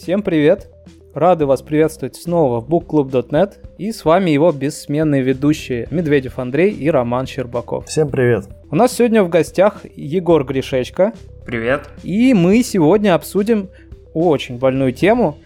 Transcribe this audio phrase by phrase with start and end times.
[0.00, 0.70] Всем привет!
[1.12, 6.88] Рады вас приветствовать снова в bookclub.net и с вами его бессменные ведущие Медведев Андрей и
[6.88, 7.86] Роман Щербаков.
[7.86, 8.48] Всем привет!
[8.70, 11.14] У нас сегодня в гостях Егор Гришечко.
[11.44, 11.90] Привет!
[12.04, 13.70] И мы сегодня обсудим
[14.14, 15.36] очень больную тему,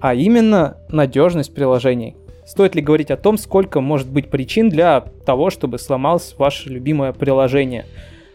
[0.00, 2.16] а именно надежность приложений.
[2.46, 7.12] Стоит ли говорить о том, сколько может быть причин для того, чтобы сломалось ваше любимое
[7.12, 7.86] приложение?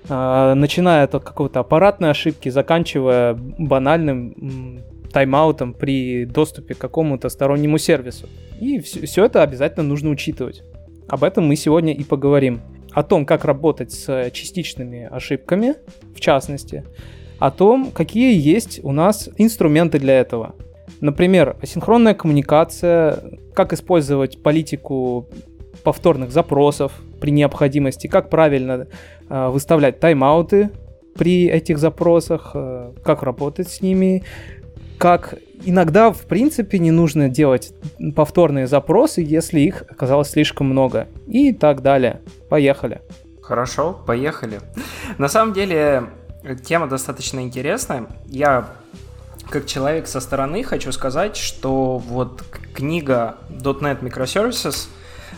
[0.10, 4.84] А, начиная от какого-то аппаратной ошибки, заканчивая банальным
[5.16, 8.28] тайм-аутом при доступе к какому-то стороннему сервису.
[8.60, 10.62] И все, все это обязательно нужно учитывать.
[11.08, 12.60] Об этом мы сегодня и поговорим.
[12.92, 15.76] О том, как работать с частичными ошибками,
[16.14, 16.84] в частности.
[17.40, 20.56] О том, какие есть у нас инструменты для этого.
[21.00, 25.30] Например, асинхронная коммуникация, как использовать политику
[25.84, 26.92] повторных запросов
[27.22, 28.88] при необходимости, как правильно
[29.30, 30.72] э, выставлять тайм-ауты
[31.16, 34.24] при этих запросах, э, как работать с ними,
[34.98, 37.74] как иногда, в принципе, не нужно делать
[38.16, 41.08] повторные запросы, если их оказалось слишком много.
[41.28, 42.22] И так далее.
[42.50, 43.02] Поехали.
[43.42, 44.60] Хорошо, поехали.
[45.18, 46.10] На самом деле,
[46.64, 48.08] тема достаточно интересная.
[48.26, 48.68] Я,
[49.50, 54.88] как человек со стороны, хочу сказать, что вот книга .NET Microservices,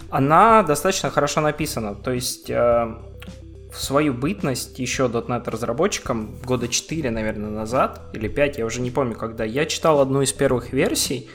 [0.10, 1.96] она достаточно хорошо написана.
[1.96, 2.96] То есть э,
[3.78, 9.16] свою бытность еще .NET разработчиком года 4, наверное, назад, или 5, я уже не помню
[9.16, 11.30] когда, я читал одну из первых версий,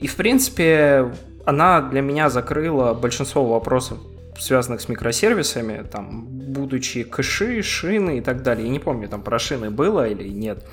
[0.00, 1.12] и, в принципе,
[1.44, 3.98] она для меня закрыла большинство вопросов,
[4.38, 8.66] связанных с микросервисами, там, будучи кэши, шины и так далее.
[8.66, 10.64] Я не помню, там про шины было или нет.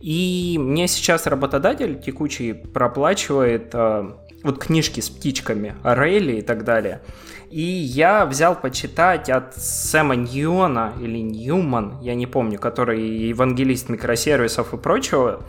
[0.00, 4.10] И мне сейчас работодатель текучий проплачивает э,
[4.46, 7.02] вот книжки с птичками, Рейли и так далее.
[7.50, 14.72] И я взял почитать от Сэма Ньюмана или Ньюман, я не помню, который евангелист микросервисов
[14.74, 15.42] и прочего,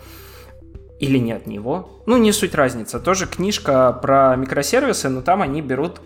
[0.99, 2.01] или не от него.
[2.05, 2.99] Ну, не суть разница.
[2.99, 6.01] Тоже книжка про микросервисы, но там они берут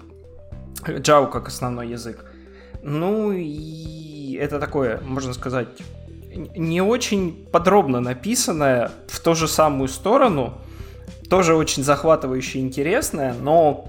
[0.85, 2.25] Java как основной язык.
[2.83, 5.67] Ну и это такое, можно сказать,
[6.55, 10.57] не очень подробно написанное в ту же самую сторону,
[11.31, 13.87] тоже очень захватывающее и интересное, но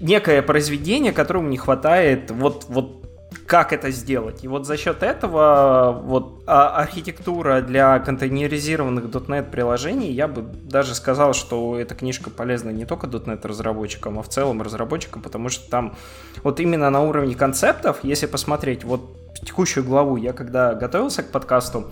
[0.00, 3.04] некое произведение, которому не хватает вот, вот
[3.46, 4.42] как это сделать.
[4.42, 10.94] И вот за счет этого вот а, архитектура для контейнеризированных .NET приложений, я бы даже
[10.94, 15.68] сказал, что эта книжка полезна не только .NET разработчикам, а в целом разработчикам, потому что
[15.68, 15.94] там
[16.42, 21.84] вот именно на уровне концептов, если посмотреть вот текущую главу, я когда готовился к подкасту,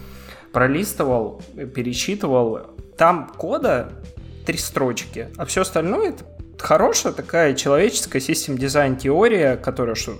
[0.54, 2.60] пролистывал, перечитывал,
[2.96, 3.92] там кода
[4.46, 6.24] три строчки, а все остальное это
[6.58, 10.14] хорошая такая человеческая систем дизайн теория, которая что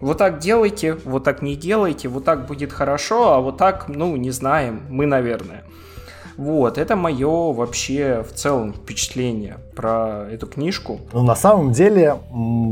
[0.00, 4.16] вот так делайте, вот так не делайте, вот так будет хорошо, а вот так, ну,
[4.16, 5.64] не знаем, мы, наверное.
[6.36, 11.00] Вот, это мое вообще в целом впечатление про эту книжку.
[11.12, 12.16] Ну, на самом деле,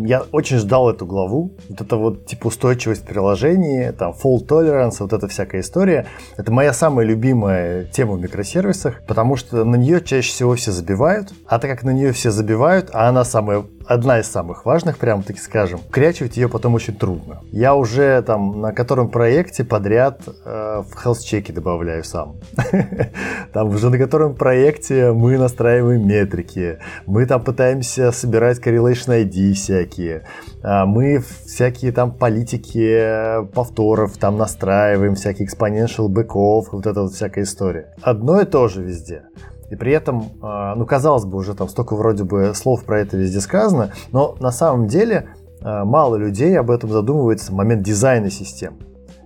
[0.05, 1.53] я очень ждал эту главу.
[1.69, 6.07] Вот это вот, типа, устойчивость приложений, там, fault tolerance, вот эта всякая история.
[6.37, 11.33] Это моя самая любимая тема в микросервисах, потому что на нее чаще всего все забивают.
[11.47, 15.23] А так как на нее все забивают, а она самая одна из самых важных, прям
[15.23, 15.81] таки скажем.
[15.91, 17.41] Крячивать ее потом очень трудно.
[17.51, 22.37] Я уже там на котором проекте подряд э, в health чеки добавляю сам.
[23.53, 30.25] Там уже на котором проекте мы настраиваем метрики, мы там пытаемся собирать correlation ID всякие,
[30.63, 37.45] а мы всякие там политики повторов там настраиваем, всякие exponential бэков, вот эта вот всякая
[37.45, 37.95] история.
[38.03, 39.23] Одно и то же везде.
[39.71, 43.17] И при этом, а, ну, казалось бы, уже там столько вроде бы слов про это
[43.17, 45.29] везде сказано, но на самом деле
[45.63, 48.75] а, мало людей об этом задумывается в момент дизайна систем.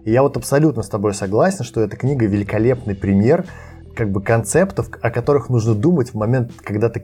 [0.04, 3.44] И я вот абсолютно с тобой согласен, что эта книга великолепный пример
[3.98, 7.02] как бы концептов, о которых нужно думать в момент, когда ты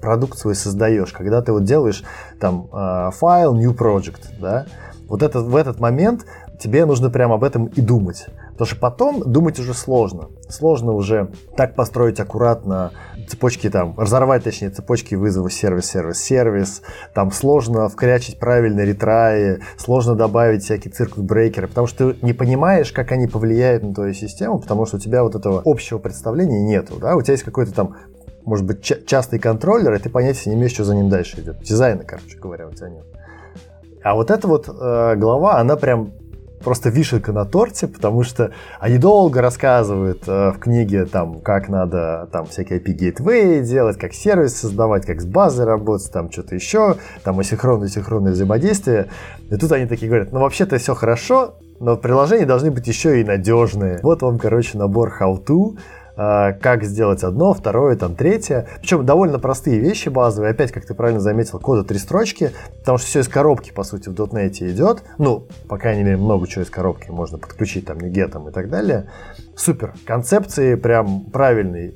[0.00, 2.02] продукт свой создаешь, когда ты вот делаешь
[2.40, 4.64] там а, файл, new project, да,
[5.08, 6.24] вот это, в этот момент
[6.58, 8.28] тебе нужно прямо об этом и думать.
[8.52, 10.28] Потому что потом думать уже сложно.
[10.48, 12.92] Сложно уже так построить аккуратно
[13.32, 16.82] цепочки там, разорвать, точнее, цепочки вызова сервис-сервис-сервис.
[17.14, 23.12] Там сложно вкрячить правильно ретраи, сложно добавить всякие циркуль-брейкеры, потому что ты не понимаешь, как
[23.12, 26.96] они повлияют на твою систему, потому что у тебя вот этого общего представления нету.
[27.00, 27.16] Да?
[27.16, 27.96] У тебя есть какой-то там
[28.44, 31.60] может быть, частный контроллер, и ты понятия не имеешь, что за ним дальше идет.
[31.60, 33.04] Дизайна, короче говоря, у тебя нет.
[34.02, 36.12] А вот эта вот э, глава, она прям
[36.62, 42.28] просто вишенка на торте, потому что они долго рассказывают э, в книге, там, как надо
[42.32, 47.38] там всякие API-гейтвей делать, как сервис создавать, как с базой работать, там что-то еще, там
[47.40, 49.08] асинхронное-синхронное взаимодействие.
[49.50, 53.24] И тут они такие говорят, ну вообще-то все хорошо, но приложения должны быть еще и
[53.24, 53.98] надежные.
[54.02, 55.76] Вот вам, короче, набор how-to,
[56.14, 58.66] как сделать одно, второе, там, третье.
[58.80, 60.50] Причем довольно простые вещи базовые.
[60.50, 64.08] Опять, как ты правильно заметил, кода три строчки, потому что все из коробки, по сути,
[64.08, 65.02] в .NET идет.
[65.18, 69.10] Ну, по крайней мере, много чего из коробки можно подключить, там, негетом и так далее.
[69.56, 69.94] Супер.
[70.06, 71.94] Концепции прям правильные.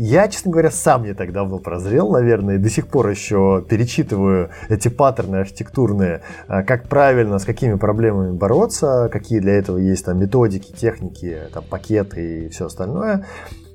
[0.00, 4.50] Я, честно говоря, сам не так давно прозрел, наверное, и до сих пор еще перечитываю
[4.68, 10.20] эти паттерны архитектурные, а, как правильно, с какими проблемами бороться, какие для этого есть там
[10.20, 13.26] методики, техники, там, пакеты и все остальное.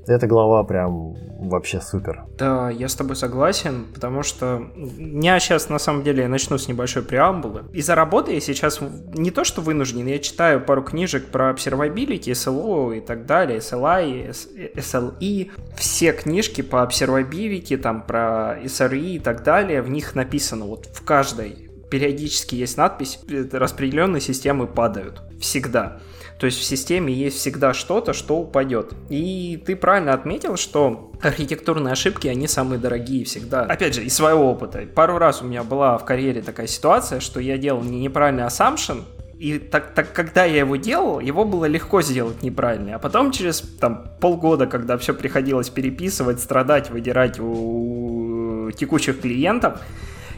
[0.08, 2.24] Эта глава прям вообще супер.
[2.38, 4.64] Да, я с тобой согласен, потому что
[4.98, 7.64] я сейчас на самом деле начну с небольшой преамбулы.
[7.74, 12.98] Из-за работы я сейчас не то что вынужден, я читаю пару книжек про observability, SLO
[12.98, 14.30] и так далее, SLI,
[14.76, 15.52] SLE.
[15.78, 21.04] Все книжки по observability, там про SRE и так далее, в них написано вот в
[21.04, 23.20] каждой периодически есть надпись
[23.52, 25.22] «Распределенные системы падают».
[25.40, 26.00] Всегда.
[26.40, 28.94] То есть в системе есть всегда что-то, что упадет.
[29.10, 33.62] И ты правильно отметил, что архитектурные ошибки, они самые дорогие всегда.
[33.62, 34.86] Опять же, из своего опыта.
[34.94, 39.04] Пару раз у меня была в карьере такая ситуация, что я делал неправильный assumption,
[39.44, 42.96] и так, так, когда я его делал, его было легко сделать неправильно.
[42.96, 49.82] А потом через там, полгода, когда все приходилось переписывать, страдать, выдирать у текущих клиентов,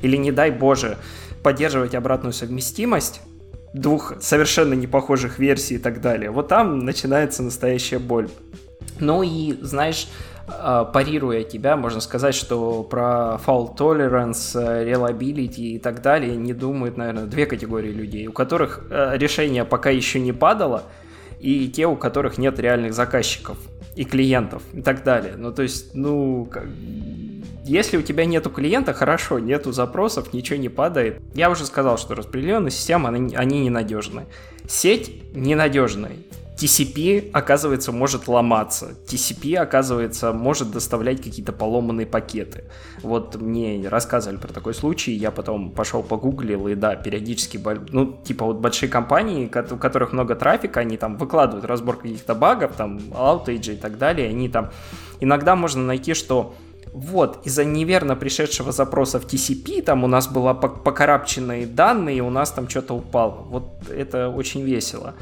[0.01, 0.98] или не дай боже,
[1.44, 3.21] поддерживать обратную совместимость,
[3.75, 6.31] двух совершенно непохожих версий и так далее.
[6.31, 8.30] Вот там начинается настоящая боль.
[9.00, 10.07] Ну и, знаешь,
[10.48, 16.98] а, парируя тебя, можно сказать, что про fault tolerance, reliability и так далее не думают,
[16.98, 20.83] наверное, две категории людей, у которых э, решение пока еще не падало,
[21.39, 23.57] и те, у которых нет реальных заказчиков
[23.95, 25.33] и клиентов и так далее.
[25.38, 26.48] Ну, то есть, ну,
[27.65, 31.19] если у тебя нету клиента, хорошо, нету запросов, ничего не падает.
[31.33, 34.25] Я уже сказал, что распределенные системы, они, они ненадежны.
[34.67, 36.12] Сеть ненадежная.
[36.57, 38.95] TCP, оказывается, может ломаться.
[39.07, 42.65] TCP, оказывается, может доставлять какие-то поломанные пакеты.
[43.01, 47.59] Вот мне рассказывали про такой случай, я потом пошел погуглил, и да, периодически,
[47.89, 52.73] ну, типа вот большие компании, у которых много трафика, они там выкладывают разбор каких-то багов,
[52.77, 54.71] там, аутейджи и так далее, они там...
[55.19, 56.56] Иногда можно найти, что
[56.95, 62.30] вот, из-за неверно пришедшего запроса в TCP, там у нас было покарабченные данные, и у
[62.30, 63.45] нас там что-то упало.
[63.50, 65.13] Вот это очень весело.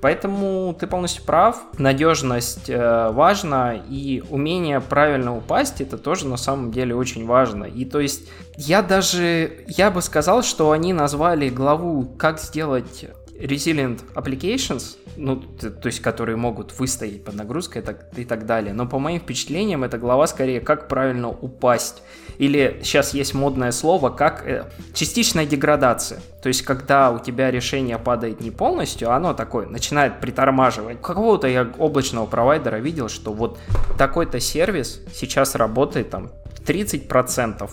[0.00, 6.70] Поэтому ты полностью прав, надежность э, важна, и умение правильно упасть, это тоже на самом
[6.70, 7.64] деле очень важно.
[7.64, 13.04] И то есть я даже, я бы сказал, что они назвали главу «Как сделать
[13.38, 18.72] resilient applications», ну, то, есть, которые могут выстоять под нагрузкой и так, и так далее.
[18.72, 22.02] Но по моим впечатлениям, эта глава скорее как правильно упасть.
[22.38, 26.20] Или сейчас есть модное слово, как э, частичная деградация.
[26.42, 31.00] То есть, когда у тебя решение падает не полностью, а оно такое начинает притормаживать.
[31.00, 33.58] Какого-то я облачного провайдера видел, что вот
[33.96, 36.30] такой-то сервис сейчас работает там
[36.66, 37.70] 30%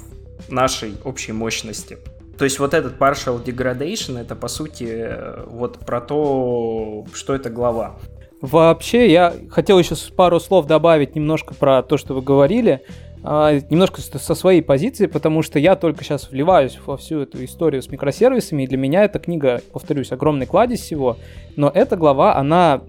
[0.50, 1.98] нашей общей мощности.
[2.38, 5.16] То есть вот этот partial degradation, это по сути
[5.48, 7.96] вот про то, что это глава.
[8.42, 12.82] Вообще, я хотел еще пару слов добавить немножко про то, что вы говорили,
[13.24, 17.82] а, немножко со своей позиции, потому что я только сейчас вливаюсь во всю эту историю
[17.82, 21.16] с микросервисами, и для меня эта книга, повторюсь, огромный кладезь всего,
[21.56, 22.82] но эта глава, она,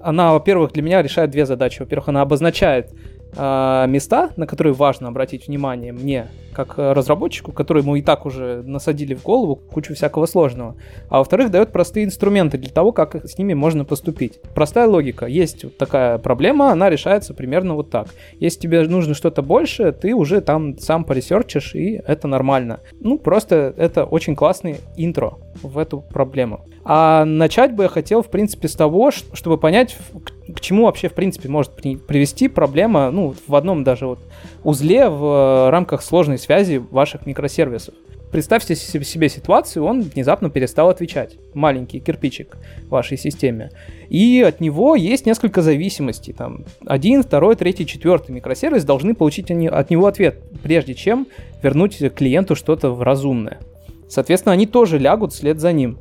[0.00, 1.80] она, во-первых, для меня решает две задачи.
[1.80, 2.92] Во-первых, она обозначает
[3.32, 9.14] места, на которые важно обратить внимание мне, как разработчику, которые мы и так уже насадили
[9.14, 10.74] в голову кучу всякого сложного.
[11.08, 14.40] А во-вторых, дает простые инструменты для того, как с ними можно поступить.
[14.54, 15.26] Простая логика.
[15.26, 18.08] Есть вот такая проблема, она решается примерно вот так.
[18.40, 22.80] Если тебе нужно что-то больше, ты уже там сам поресерчишь, и это нормально.
[22.98, 26.66] Ну, просто это очень классный интро в эту проблему.
[26.84, 29.96] А начать бы я хотел, в принципе, с того, чтобы понять,
[30.54, 34.18] к чему вообще, в принципе, может привести проблема, ну, в одном даже вот
[34.64, 37.94] узле в э, рамках сложной связи ваших микросервисов.
[38.30, 41.36] Представьте себе ситуацию, он внезапно перестал отвечать.
[41.52, 43.70] Маленький кирпичик в вашей системе.
[44.08, 46.32] И от него есть несколько зависимостей.
[46.32, 51.26] Там один, второй, третий, четвертый микросервис должны получить от него ответ, прежде чем
[51.60, 53.58] вернуть клиенту что-то разумное.
[54.08, 55.98] Соответственно, они тоже лягут вслед за ним.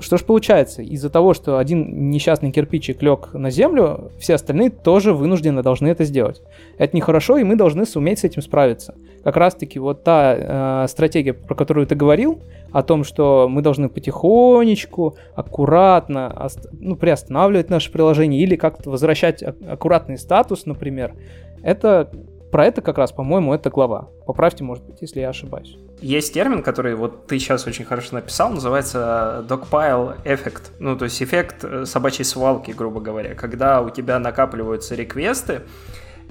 [0.00, 0.82] Что ж получается?
[0.82, 6.04] Из-за того, что один несчастный кирпичик лег на землю, все остальные тоже вынуждены должны это
[6.04, 6.42] сделать.
[6.76, 8.94] Это нехорошо, и мы должны суметь с этим справиться.
[9.22, 12.40] Как раз-таки вот та э, стратегия, про которую ты говорил,
[12.72, 20.18] о том, что мы должны потихонечку, аккуратно ну, приостанавливать наше приложение или как-то возвращать аккуратный
[20.18, 21.14] статус, например,
[21.62, 22.10] это
[22.50, 24.08] про это как раз, по-моему, это глава.
[24.24, 25.76] Поправьте, может быть, если я ошибаюсь.
[26.00, 30.70] Есть термин, который вот ты сейчас очень хорошо написал, называется dogpile эффект.
[30.78, 33.34] Ну, то есть эффект э, собачьей свалки, грубо говоря.
[33.34, 35.62] Когда у тебя накапливаются реквесты,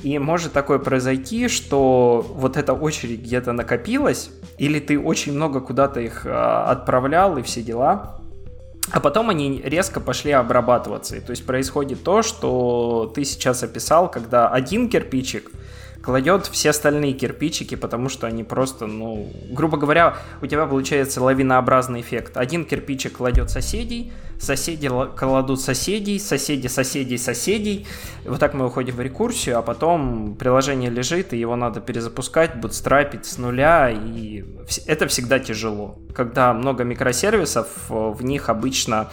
[0.04, 6.02] и может такое произойти, что вот эта очередь где-то накопилась, или ты очень много куда-то
[6.02, 8.20] их а, отправлял и все дела,
[8.92, 11.16] а потом они резко пошли обрабатываться.
[11.16, 15.50] И то есть происходит то, что ты сейчас описал, когда один кирпичик–
[16.06, 22.02] кладет все остальные кирпичики, потому что они просто, ну, грубо говоря, у тебя получается лавинообразный
[22.02, 22.38] эффект.
[22.38, 27.88] Один кирпичик кладет соседей, соседи кладут соседей, соседи соседей соседей.
[28.24, 33.26] Вот так мы уходим в рекурсию, а потом приложение лежит, и его надо перезапускать, бутстрапить
[33.26, 34.46] с нуля, и
[34.86, 35.98] это всегда тяжело.
[36.14, 39.10] Когда много микросервисов, в них обычно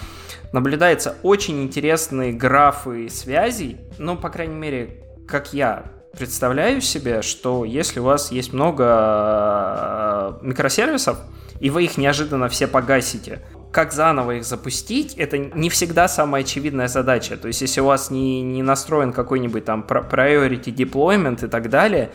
[0.52, 5.84] наблюдается очень интересные графы связей, ну, по крайней мере, как я
[6.16, 11.18] представляю себе, что если у вас есть много э, микросервисов,
[11.60, 13.40] и вы их неожиданно все погасите,
[13.70, 17.36] как заново их запустить, это не всегда самая очевидная задача.
[17.36, 22.10] То есть, если у вас не, не настроен какой-нибудь там priority deployment и так далее,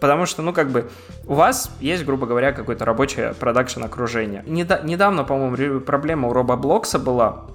[0.00, 0.90] потому что, ну, как бы,
[1.26, 4.42] у вас есть, грубо говоря, какое-то рабочее продакшн окружение.
[4.46, 7.46] Недавно, по-моему, проблема у Roboblox была,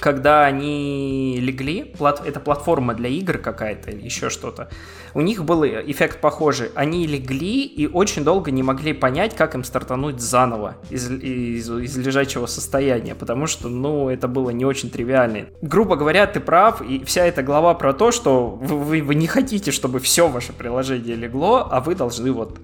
[0.00, 4.68] когда они легли, это платформа для игр какая-то или еще что-то,
[5.14, 6.70] у них был эффект похожий.
[6.74, 11.96] Они легли и очень долго не могли понять, как им стартануть заново из, из, из
[11.96, 15.46] лежачего состояния, потому что, ну, это было не очень тривиально.
[15.62, 19.26] Грубо говоря, ты прав, и вся эта глава про то, что вы, вы, вы не
[19.26, 22.58] хотите, чтобы все ваше приложение легло, а вы должны вот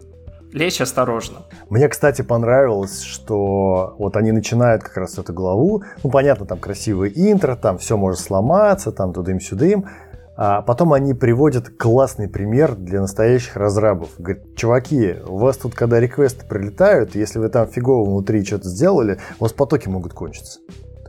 [0.52, 1.38] лечь осторожно.
[1.68, 5.82] Мне, кстати, понравилось, что вот они начинают как раз эту главу.
[6.02, 9.87] Ну, понятно, там красивое интро, там все может сломаться, там тудым-сюдым.
[10.35, 14.09] А потом они приводят классный пример для настоящих разрабов.
[14.18, 19.18] Говорят, чуваки, у вас тут, когда реквесты прилетают, если вы там фигово внутри что-то сделали,
[19.38, 20.61] у вас потоки могут кончиться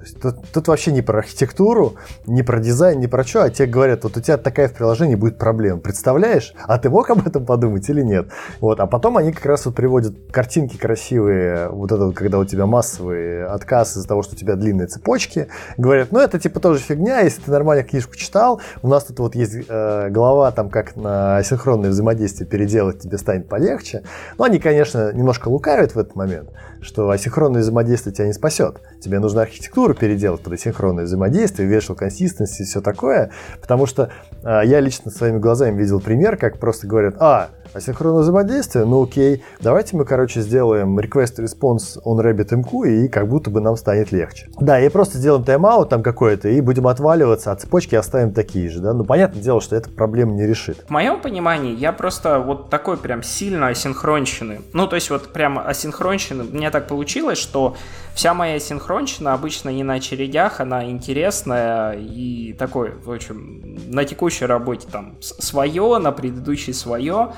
[0.04, 1.96] есть тут, тут вообще не про архитектуру,
[2.26, 5.16] не про дизайн, не про что, а тебе говорят, вот у тебя такая в приложении
[5.16, 5.80] будет проблема.
[5.80, 6.54] Представляешь?
[6.66, 8.28] А ты мог об этом подумать или нет?
[8.60, 8.80] Вот.
[8.80, 12.66] А потом они как раз вот приводят картинки красивые, вот это вот, когда у тебя
[12.66, 15.48] массовый отказ из-за того, что у тебя длинные цепочки.
[15.78, 19.36] Говорят, ну это типа тоже фигня, если ты нормально книжку читал, у нас тут вот
[19.36, 24.04] есть э, глава, там как на синхронное взаимодействие переделать тебе станет полегче.
[24.38, 26.50] Но они, конечно, немножко лукавят в этот момент,
[26.82, 28.82] что асинхронное взаимодействие тебя не спасет.
[29.02, 33.32] Тебе нужна архитектура переделать под асинхронное взаимодействие, вешал консистенции и все такое.
[33.62, 34.10] Потому что
[34.44, 39.44] э, я лично своими глазами видел пример, как просто говорят, а, асинхронное взаимодействие, ну окей,
[39.60, 44.48] давайте мы, короче, сделаем request response on RabbitMQ, и как будто бы нам станет легче.
[44.60, 48.80] Да, и просто сделаем тайм-аут там какой-то, и будем отваливаться, а цепочки оставим такие же,
[48.80, 48.94] да.
[48.94, 50.84] Ну, понятное дело, что это проблему не решит.
[50.88, 54.62] В моем понимании, я просто вот такой прям сильно асинхронщины.
[54.74, 57.76] Ну, то есть вот прям асинхронщины, мне так получилось, что
[58.14, 64.46] вся моя синхронщина обычно не на очередях, она интересная и такой, в общем, на текущей
[64.46, 67.34] работе там свое, на предыдущей свое,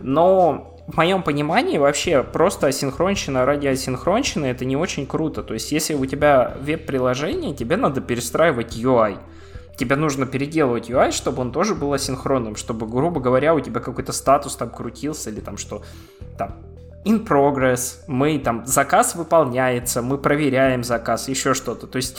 [0.00, 5.42] но в моем понимании вообще просто асинхронщина ради асинхронщины это не очень круто.
[5.42, 9.18] То есть если у тебя веб-приложение, тебе надо перестраивать UI.
[9.76, 14.12] Тебе нужно переделывать UI, чтобы он тоже был асинхронным, чтобы, грубо говоря, у тебя какой-то
[14.12, 15.82] статус там крутился или там что
[16.36, 16.56] там
[17.04, 21.86] in progress, мы там, заказ выполняется, мы проверяем заказ, еще что-то.
[21.86, 22.18] То есть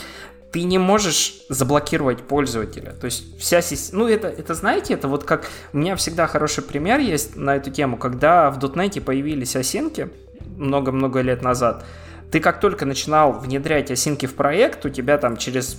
[0.52, 2.92] ты не можешь заблокировать пользователя.
[2.92, 4.02] То есть вся система...
[4.02, 5.48] Ну, это, это, знаете, это вот как...
[5.72, 10.10] У меня всегда хороший пример есть на эту тему, когда в .NET появились осинки
[10.56, 11.84] много-много лет назад,
[12.30, 15.78] ты как только начинал внедрять осинки в проект, у тебя там через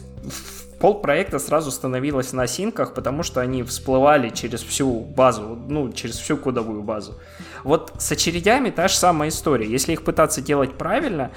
[0.80, 6.18] пол проекта сразу становилось на осинках, потому что они всплывали через всю базу, ну, через
[6.18, 7.20] всю кодовую базу.
[7.63, 9.70] Вот с очередями та же самая история.
[9.70, 11.32] Если их пытаться делать правильно,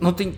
[0.00, 0.34] ну, ты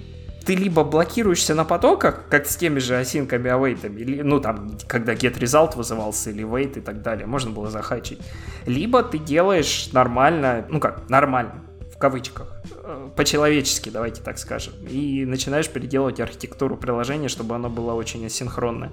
[0.50, 5.12] ты либо блокируешься на потоках, как с теми же осинками, авейтами, или, ну там, когда
[5.12, 8.18] get result вызывался, или wait и так далее, можно было захачить.
[8.66, 11.62] Либо ты делаешь нормально, ну как, нормально,
[11.94, 12.48] в кавычках,
[12.82, 18.90] э, по-человечески, давайте так скажем, и начинаешь переделывать архитектуру приложения, чтобы оно было очень асинхронное.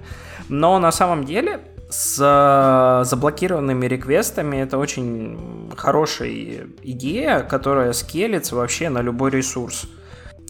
[0.48, 8.90] Но на самом деле с э, заблокированными реквестами это очень хорошая идея, которая скелится вообще
[8.90, 9.88] на любой ресурс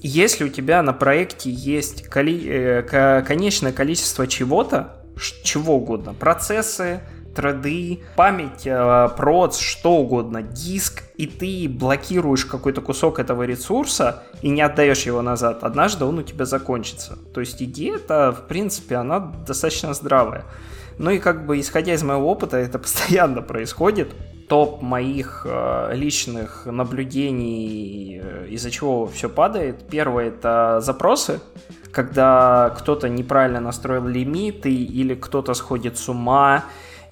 [0.00, 2.42] если у тебя на проекте есть коли...
[2.46, 4.96] э, конечное количество чего-то,
[5.42, 7.00] чего угодно, процессы,
[7.34, 14.48] треды, память, э, проц, что угодно, диск, и ты блокируешь какой-то кусок этого ресурса и
[14.48, 17.18] не отдаешь его назад, однажды он у тебя закончится.
[17.34, 20.44] То есть идея-то, в принципе, она достаточно здравая.
[20.98, 24.12] Ну и как бы, исходя из моего опыта, это постоянно происходит.
[24.48, 29.86] Топ моих э, личных наблюдений, э, из-за чего все падает.
[29.88, 31.40] Первое это запросы,
[31.92, 36.64] когда кто-то неправильно настроил лимиты или кто-то сходит с ума,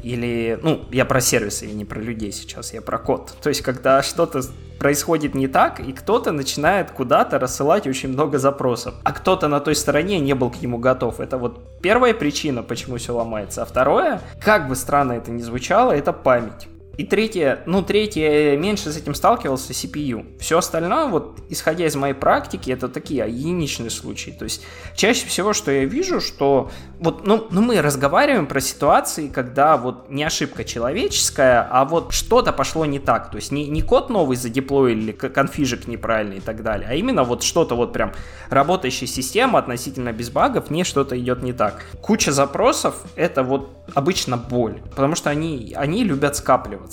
[0.02, 3.34] или, ну, я про сервисы, я не про людей сейчас, я про код.
[3.42, 4.42] То есть, когда что-то
[4.78, 9.74] происходит не так, и кто-то начинает куда-то рассылать очень много запросов, а кто-то на той
[9.74, 11.20] стороне не был к нему готов.
[11.20, 13.62] Это вот первая причина, почему все ломается.
[13.62, 16.68] А второе, как бы странно это ни звучало, это память.
[16.96, 20.38] И третье, ну, третье, меньше с этим сталкивался CPU.
[20.38, 24.30] Все остальное, вот, исходя из моей практики, это такие единичные случаи.
[24.30, 29.28] То есть, чаще всего, что я вижу, что вот, ну, ну мы разговариваем про ситуации,
[29.28, 33.30] когда вот не ошибка человеческая, а вот что-то пошло не так.
[33.30, 37.24] То есть, не, не код новый задеплоили или конфижик неправильный и так далее, а именно
[37.24, 38.12] вот что-то вот прям
[38.48, 41.84] работающая система относительно без багов, не что-то идет не так.
[42.00, 46.85] Куча запросов, это вот обычно боль, потому что они, они любят скапливаться.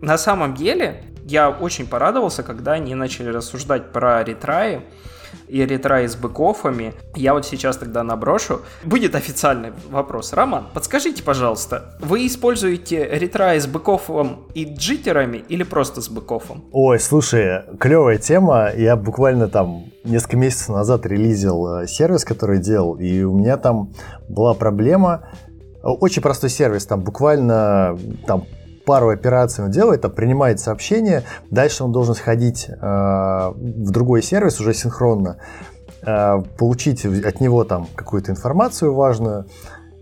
[0.00, 4.82] На самом деле, я очень порадовался, когда они начали рассуждать про ретраи,
[5.48, 6.94] и ретраи с бэкофами.
[7.14, 8.62] Я вот сейчас тогда наброшу.
[8.84, 10.32] Будет официальный вопрос.
[10.32, 16.64] Роман, подскажите, пожалуйста, вы используете ретраи с бэкофом и джиттерами или просто с бэкофом?
[16.72, 18.70] Ой, слушай, клевая тема.
[18.74, 23.92] Я буквально там несколько месяцев назад релизил э, сервис, который делал, и у меня там
[24.28, 25.28] была проблема
[25.82, 28.46] очень простой сервис, там буквально там
[28.84, 34.60] пару операций он делает, там, принимает сообщение, дальше он должен сходить э, в другой сервис
[34.60, 35.38] уже синхронно,
[36.04, 39.46] э, получить от него там какую-то информацию важную,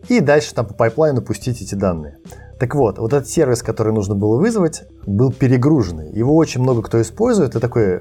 [0.08, 2.18] и дальше там по пайплайну пустить эти данные.
[2.60, 6.12] Так вот, вот этот сервис, который нужно было вызвать, был перегруженный.
[6.12, 7.52] Его очень много кто использует.
[7.52, 8.00] Это такой э,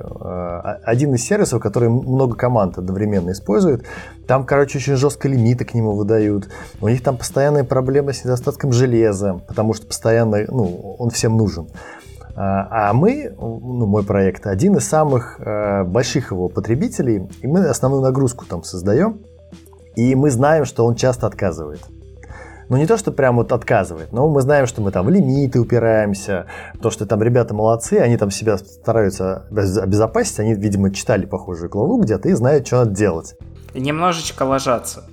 [0.84, 3.86] один из сервисов, который много команд одновременно использует.
[4.28, 6.50] Там, короче, очень жестко лимиты к нему выдают.
[6.82, 11.70] У них там постоянные проблемы с недостатком железа, потому что постоянно, ну, он всем нужен.
[12.36, 17.66] А, а мы, ну, мой проект, один из самых э, больших его потребителей, и мы
[17.66, 19.22] основную нагрузку там создаем,
[19.96, 21.80] и мы знаем, что он часто отказывает
[22.70, 25.60] ну не то, что прям вот отказывает, но мы знаем, что мы там в лимиты
[25.60, 26.46] упираемся,
[26.82, 32.00] то, что там ребята молодцы, они там себя стараются обезопасить, они, видимо, читали похожую главу
[32.02, 33.36] где-то и знают, что надо делать.
[33.74, 35.04] И немножечко ложатся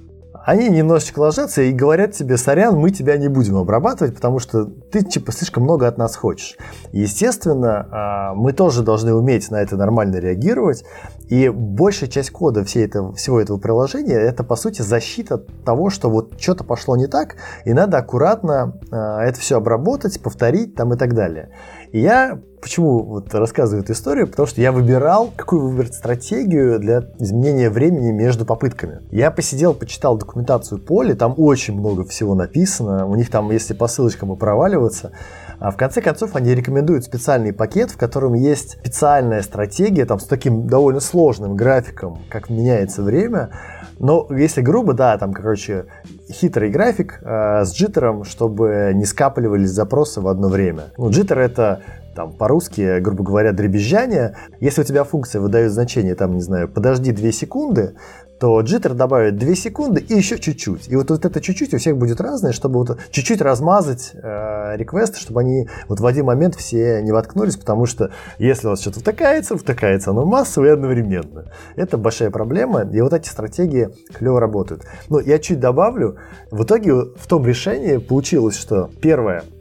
[0.47, 5.03] они немножечко ложатся и говорят тебе, сорян, мы тебя не будем обрабатывать, потому что ты
[5.03, 6.57] типа слишком много от нас хочешь.
[6.93, 10.85] Естественно, а, мы тоже должны уметь на это нормально реагировать,
[11.29, 16.09] и большая часть кода всей этого, всего этого приложения это по сути защита того, что
[16.09, 20.97] вот что-то пошло не так, и надо аккуратно а, это все обработать, повторить там и
[20.97, 21.51] так далее.
[21.93, 24.27] И я почему вот рассказываю эту историю?
[24.27, 29.03] Потому что я выбирал, какую выбрать стратегию для изменения времени между попытками.
[29.13, 33.07] Я посидел, почитал документацию поля, там очень много всего написано.
[33.07, 35.13] У них там, если по ссылочкам и проваливаться,
[35.59, 40.25] а в конце концов они рекомендуют специальный пакет, в котором есть специальная стратегия, там с
[40.25, 43.51] таким довольно сложным графиком, как меняется время.
[43.99, 45.87] Но если грубо, да, там, короче,
[46.31, 50.85] хитрый график э, с джиттером, чтобы не скапливались запросы в одно время.
[50.99, 51.81] Ну, джиттер это
[52.15, 54.37] там по-русски, грубо говоря, дребезжание.
[54.59, 57.95] Если у тебя функция выдает значение, там, не знаю, подожди 2 секунды,
[58.39, 60.89] то джиттер добавит 2 секунды и еще чуть-чуть.
[60.89, 65.19] И вот, вот это чуть-чуть у всех будет разное, чтобы вот чуть-чуть размазать э, реквесты,
[65.19, 69.01] чтобы они вот в один момент все не воткнулись, потому что если у вас что-то
[69.01, 71.47] втыкается, втыкается оно массово и одновременно.
[71.77, 74.85] Это большая проблема, и вот эти стратегии клево работают.
[75.09, 76.17] Но я чуть добавлю,
[76.51, 79.45] в итоге в том решении получилось, что первое–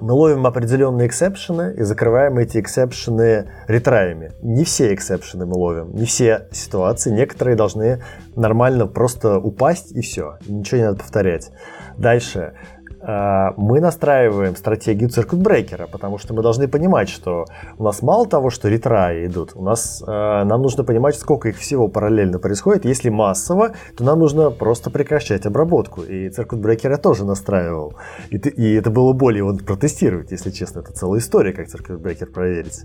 [0.00, 4.32] мы ловим определенные exception ы и закрываем эти exception ы retry ями.
[4.42, 7.10] Не все exception ы мы ловим, не все ситуации.
[7.10, 8.02] Некоторые должны
[8.36, 10.38] нормально просто упасть и все.
[10.46, 11.50] Ничего не надо повторять.
[11.96, 12.54] Дальше.
[13.00, 17.44] А, мы настраиваем стратегию circuit breaker а, потому что мы должны понимать, что
[17.78, 21.48] у нас мало того, что retry и идут, у нас а, нам нужно понимать, сколько
[21.48, 22.84] их всего параллельно происходит.
[22.84, 26.02] Если массово, то нам нужно просто прекращать обработку.
[26.02, 27.94] И circuit breaker я тоже настраивал.
[28.30, 30.80] И, и это было более вот протестировать, если честно.
[30.80, 32.84] Это целая история, как circuit breaker проверить.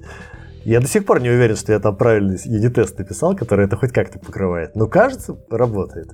[0.65, 3.75] Я до сих пор не уверен, что я там правильный unit test написал, который это
[3.75, 4.75] хоть как-то покрывает.
[4.75, 6.13] Но кажется, работает.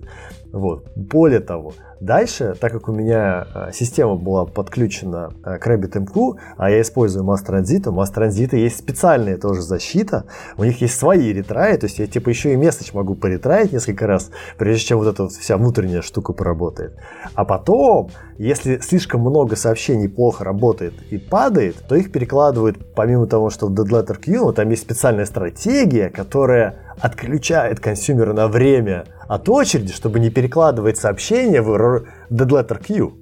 [0.51, 0.87] Вот.
[0.95, 6.71] Более того, дальше, так как у меня а, система была подключена а, к RabbitMQ, а
[6.71, 10.25] я использую Mass Transit, у Mass Transit есть специальная тоже защита,
[10.57, 14.07] у них есть свои ретраи, то есть я типа еще и месседж могу поретраить несколько
[14.07, 16.97] раз, прежде чем вот эта вот вся внутренняя штука поработает.
[17.35, 18.09] А потом,
[18.39, 23.73] если слишком много сообщений плохо работает и падает, то их перекладывают, помимо того, что в
[23.73, 30.19] Dead Letter Queue, там есть специальная стратегия, которая отключает консюмера на время от очереди, чтобы
[30.19, 33.13] не перекладывать сообщения в Letter Queue.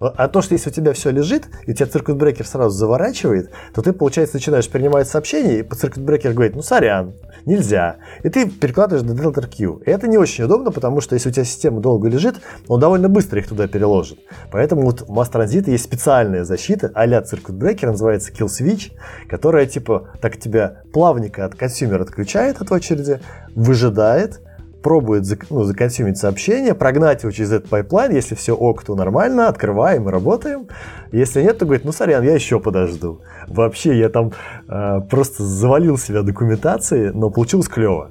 [0.00, 3.82] А то, что если у тебя все лежит, и у тебя циркут-брекер сразу заворачивает, то
[3.82, 7.96] ты, получается, начинаешь принимать сообщение, и по циркут-брекер говорит, ну, сорян, нельзя.
[8.22, 9.82] И ты перекладываешь на Delta Q.
[9.84, 12.36] И это не очень удобно, потому что если у тебя система долго лежит,
[12.68, 14.18] он довольно быстро их туда переложит.
[14.50, 18.92] Поэтому вот в Mass Transit есть специальная защита а-ля circuit breaker, называется Kill Switch,
[19.28, 23.20] которая типа так тебя плавненько от consumer а отключает от очереди,
[23.54, 24.40] выжидает,
[24.84, 28.12] пробует ну, за consume ить сообщение, прогнать его через этот pipeline.
[28.12, 30.68] Если все ок, то нормально, открываем и работаем.
[31.10, 33.22] Если нет, то говорит, ну, сорян, я еще подожду.
[33.48, 34.32] Вообще, я там
[34.68, 38.10] э, просто завалил себя документацией, но получилось клево.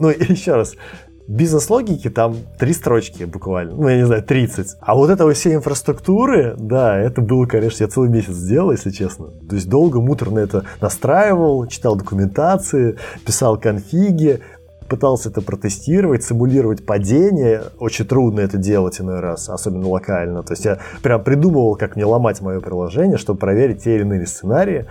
[0.00, 0.74] Ну, и еще раз,
[1.28, 4.78] бизнес-логики там три строчки буквально, ну, я не знаю, 30.
[4.80, 9.26] А вот это всей инфраструктуры, да, это было, конечно, я целый месяц сделал, если честно.
[9.48, 14.40] То есть долго, муторно это настраивал, читал документации, писал конфиги,
[14.88, 17.62] пытался это протестировать, симулировать падение.
[17.78, 20.42] Очень трудно это делать иной раз, особенно локально.
[20.42, 24.26] То есть я прям придумывал, как мне ломать мое приложение, чтобы проверить те или иные
[24.26, 24.86] сценарии.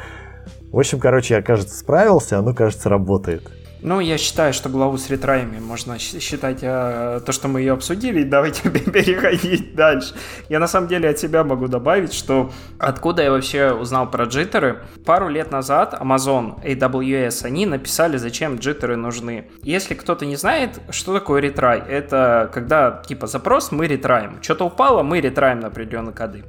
[0.72, 3.44] В общем, короче, я, кажется, справился, оно, кажется, работает.
[3.82, 8.24] Ну, я считаю, что главу с ретраями можно считать э, то, что мы ее обсудили,
[8.38, 10.16] давайте переходить дальше.
[10.50, 14.84] Я на самом деле от себя могу добавить, что откуда я вообще узнал про джиттеры.
[15.06, 19.50] Пару лет назад Amazon AWS, они написали, зачем джиттеры нужны.
[19.62, 24.42] Если кто-то не знает, что такое ретрай, это когда типа запрос мы ретраем.
[24.42, 26.46] Что-то упало, мы ретраем на определенные коды.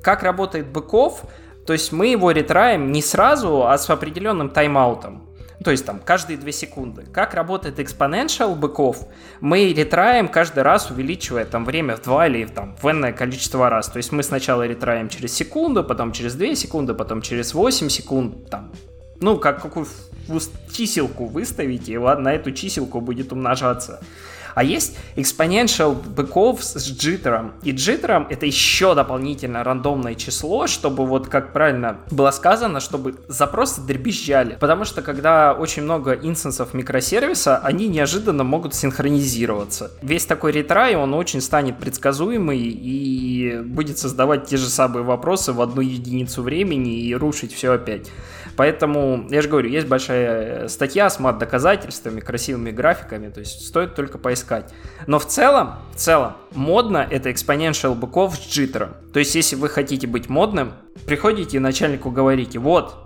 [0.00, 1.24] Как работает быков,
[1.66, 5.27] то есть мы его ретраем не сразу, а с определенным тайм-аутом.
[5.64, 7.04] То есть там каждые 2 секунды.
[7.12, 9.08] Как работает exponential быков,
[9.40, 13.88] мы ретраем каждый раз, увеличивая там время в 2 или там в энное количество раз.
[13.88, 18.48] То есть мы сначала ретраем через секунду, потом через 2 секунды, потом через 8 секунд,
[18.50, 18.72] там,
[19.20, 19.86] ну, как какую
[20.72, 24.00] чиселку выставите, и на эту чиселку будет умножаться.
[24.54, 27.52] А есть exponential быков с джиттером.
[27.62, 33.80] И джиттером это еще дополнительно рандомное число, чтобы вот как правильно было сказано, чтобы запросы
[33.80, 34.56] дребезжали.
[34.60, 39.90] Потому что когда очень много инстансов микросервиса, они неожиданно могут синхронизироваться.
[40.02, 45.60] Весь такой ретрай, он очень станет предсказуемый и будет создавать те же самые вопросы в
[45.60, 48.10] одну единицу времени и рушить все опять.
[48.58, 53.94] Поэтому, я же говорю, есть большая э, статья с мат-доказательствами, красивыми графиками, то есть стоит
[53.94, 54.74] только поискать.
[55.06, 58.96] Но в целом, в целом, модно это exponential быков с джиттером.
[59.12, 60.72] То есть, если вы хотите быть модным,
[61.06, 62.96] приходите и начальнику говорите, вот,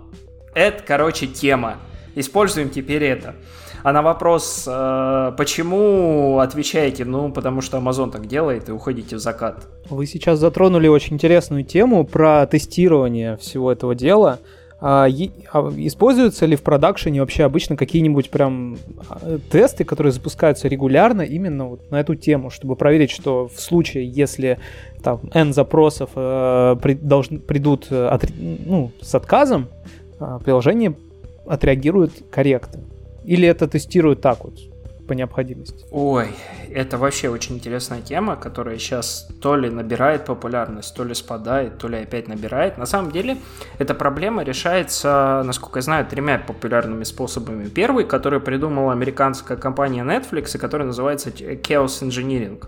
[0.55, 1.75] это, короче, тема,
[2.15, 3.35] используем теперь это.
[3.83, 9.19] А на вопрос, э, почему, отвечаете, ну, потому что Amazon так делает, и уходите в
[9.19, 9.67] закат.
[9.87, 14.39] Вы сейчас затронули очень интересную тему про тестирование всего этого дела.
[14.85, 18.77] А, а, используются ли в продакшене вообще обычно какие-нибудь прям
[19.09, 24.05] а, тесты, которые запускаются регулярно именно вот на эту тему, чтобы проверить, что в случае,
[24.09, 24.59] если
[25.01, 29.69] там N запросов э, при, должны, придут э, от, ну, с отказом,
[30.19, 30.95] э, приложение
[31.45, 32.81] отреагирует корректно?
[33.23, 34.59] Или это тестируют так вот?
[35.13, 35.85] По необходимости?
[35.91, 36.29] Ой,
[36.71, 41.87] это вообще очень интересная тема, которая сейчас то ли набирает популярность, то ли спадает, то
[41.87, 42.77] ли опять набирает.
[42.77, 43.37] На самом деле,
[43.77, 47.69] эта проблема решается, насколько я знаю, тремя популярными способами.
[47.69, 52.63] Первый, который придумала американская компания Netflix, и который называется Chaos Engineering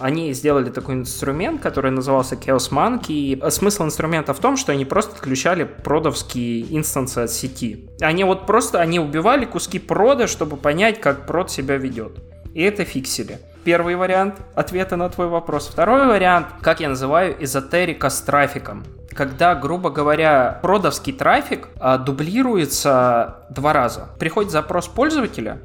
[0.00, 3.12] они сделали такой инструмент, который назывался Chaos Monkey.
[3.12, 7.88] И смысл инструмента в том, что они просто отключали продовские инстансы от сети.
[8.00, 12.18] Они вот просто, они убивали куски прода, чтобы понять, как прод себя ведет.
[12.54, 13.38] И это фиксили.
[13.64, 15.68] Первый вариант ответа на твой вопрос.
[15.68, 18.84] Второй вариант, как я называю, эзотерика с трафиком.
[19.14, 24.08] Когда, грубо говоря, продовский трафик а, дублируется два раза.
[24.18, 25.60] Приходит запрос пользователя,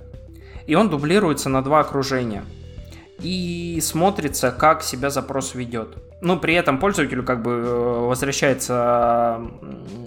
[0.68, 2.44] и он дублируется на два окружения
[3.20, 5.98] и смотрится, как себя запрос ведет.
[6.22, 9.42] Ну, при этом пользователю как бы э, возвращается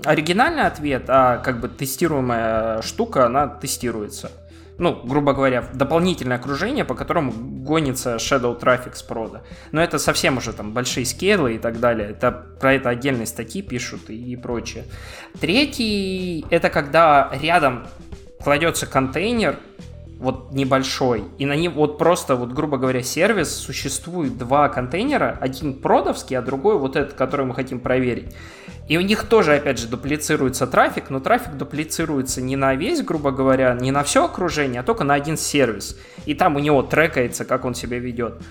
[0.04, 4.30] оригинальный ответ, а как бы тестируемая штука, она тестируется.
[4.78, 9.42] Ну, грубо говоря, дополнительное окружение, по которому гонится shadow трафик с прода.
[9.72, 12.10] Но это совсем уже там большие скейлы и так далее.
[12.10, 14.84] Это про это отдельные статьи пишут и прочее.
[15.38, 17.86] Третий, это когда рядом
[18.42, 19.58] кладется контейнер,
[20.50, 26.36] небольшой, и на нем вот просто, вот грубо говоря, сервис, существует два контейнера, один продовский,
[26.36, 28.34] а другой вот этот, который мы хотим проверить.
[28.88, 33.30] И у них тоже, опять же, дуплицируется трафик, но трафик дуплицируется не на весь, грубо
[33.30, 35.96] говоря, не на все окружение, а только на один сервис.
[36.26, 38.42] И там у него трекается, как он себя ведет.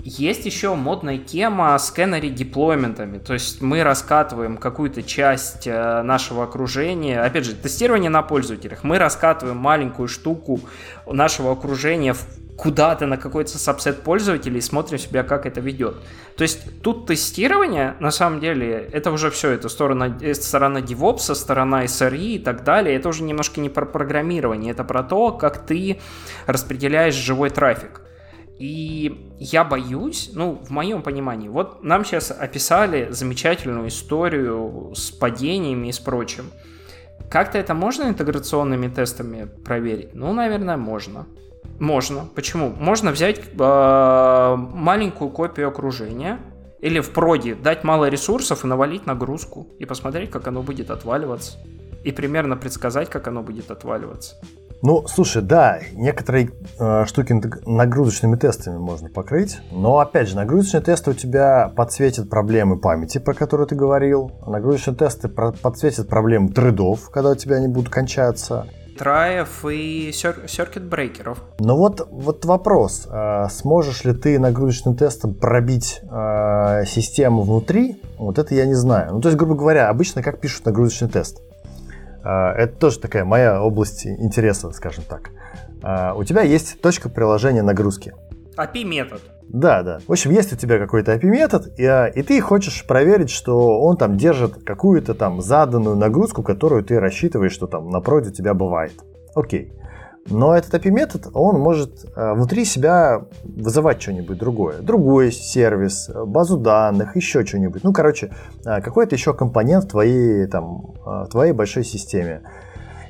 [0.00, 7.22] Есть еще модная тема с деплойментами, то есть мы раскатываем какую-то часть э, нашего окружения,
[7.22, 10.60] опять же, тестирование на пользователях, мы раскатываем маленькую штуку
[11.06, 12.14] нашего окружения
[12.56, 15.96] куда-то на какой-то сабсет пользователей и смотрим себя, как это ведет.
[16.36, 21.34] То есть тут тестирование, на самом деле, это уже все, это сторона, э, сторона DevOps,
[21.34, 22.96] сторона SRE и так далее.
[22.96, 26.00] Это уже немножко не про программирование, это про то, как ты
[26.46, 28.03] распределяешь живой трафик.
[28.58, 35.88] И я боюсь, ну, в моем понимании, вот нам сейчас описали замечательную историю с падениями
[35.88, 36.50] и с прочим.
[37.28, 40.14] Как-то это можно интеграционными тестами проверить?
[40.14, 41.26] Ну, наверное, можно.
[41.80, 42.28] Можно.
[42.34, 42.70] Почему?
[42.70, 46.38] Можно взять э, маленькую копию окружения
[46.80, 51.58] или в проде дать мало ресурсов и навалить нагрузку и посмотреть, как оно будет отваливаться.
[52.04, 54.36] И примерно предсказать, как оно будет отваливаться.
[54.82, 61.12] Ну, слушай, да, некоторые э, штуки нагрузочными тестами можно покрыть, но опять же, нагрузочные тесты
[61.12, 67.30] у тебя подсветят проблемы памяти, про которые ты говорил, нагрузочные тесты подсветят проблемы тредов, когда
[67.30, 68.66] у тебя они будут кончаться,
[68.98, 71.38] траев и circuit брейкеров.
[71.58, 73.08] Ну вот, вот вопрос.
[73.10, 78.00] А сможешь ли ты нагрузочным тестом пробить э, систему внутри?
[78.18, 79.14] Вот это я не знаю.
[79.14, 81.40] Ну, то есть, грубо говоря, обычно как пишут нагрузочный тест?
[82.24, 85.30] Э, это тоже такая моя область интереса, скажем так.
[85.82, 88.14] Э, у тебя есть точка приложения нагрузки.
[88.56, 89.20] API метод.
[89.48, 89.98] Да, да.
[90.06, 93.96] В общем, есть у тебя какой-то API-метод, и, а, и ты хочешь проверить, что он
[93.96, 98.54] там держит какую-то там заданную нагрузку, которую ты рассчитываешь, что там на проде у тебя
[98.54, 98.94] бывает.
[99.34, 99.72] Окей.
[100.30, 104.80] Но этот API-метод, он может а, внутри себя вызывать что-нибудь другое.
[104.80, 107.84] Другой сервис, базу данных, еще что-нибудь.
[107.84, 108.32] Ну, короче,
[108.64, 112.42] а, какой-то еще компонент в твоей, там, в твоей большой системе.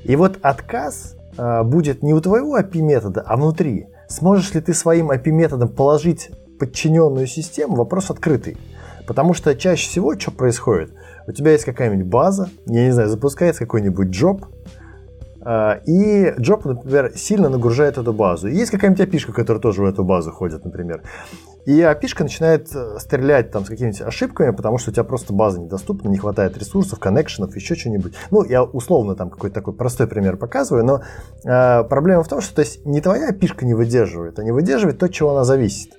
[0.02, 1.16] И вот отказ
[1.64, 3.88] будет не у твоего API-метода, а внутри.
[4.08, 8.56] Сможешь ли ты своим API-методом положить подчиненную систему, вопрос открытый.
[9.06, 10.92] Потому что чаще всего что происходит?
[11.26, 14.46] У тебя есть какая-нибудь база, я не знаю, запускается какой-нибудь джоб,
[15.86, 18.48] и джоб, например, сильно нагружает эту базу.
[18.48, 21.02] Есть какая-нибудь API, которая тоже в эту базу ходит, например.
[21.66, 25.60] И API начинает э, стрелять там с какими-нибудь ошибками, потому что у тебя просто база
[25.60, 28.14] недоступна, не хватает ресурсов, коннекшенов, еще что-нибудь.
[28.30, 31.02] Ну, я условно там какой-то такой простой пример показываю, но
[31.44, 34.98] э, проблема в том, что то есть, не твоя API не выдерживает, а не выдерживает
[34.98, 35.94] то, от чего она зависит.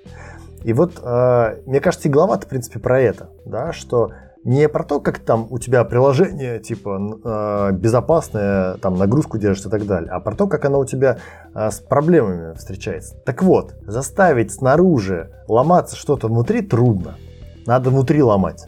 [0.63, 4.12] И вот, э, мне кажется, и глава-то, в принципе, про это, да, что
[4.45, 9.69] не про то, как там у тебя приложение, типа, э, безопасное, там, нагрузку держит и
[9.69, 11.17] так далее, а про то, как оно у тебя
[11.53, 13.15] э, с проблемами встречается.
[13.25, 17.15] Так вот, заставить снаружи ломаться что-то внутри трудно.
[17.65, 18.63] Надо внутри ломать.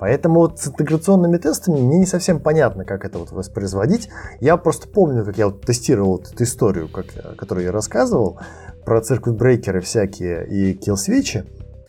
[0.00, 4.08] Поэтому вот с интеграционными тестами мне не совсем понятно, как это вот воспроизводить.
[4.40, 8.40] Я просто помню, как я вот тестировал вот эту историю, как, которую я рассказывал,
[8.84, 11.44] про циркут-брейкеры всякие и килл-свечи.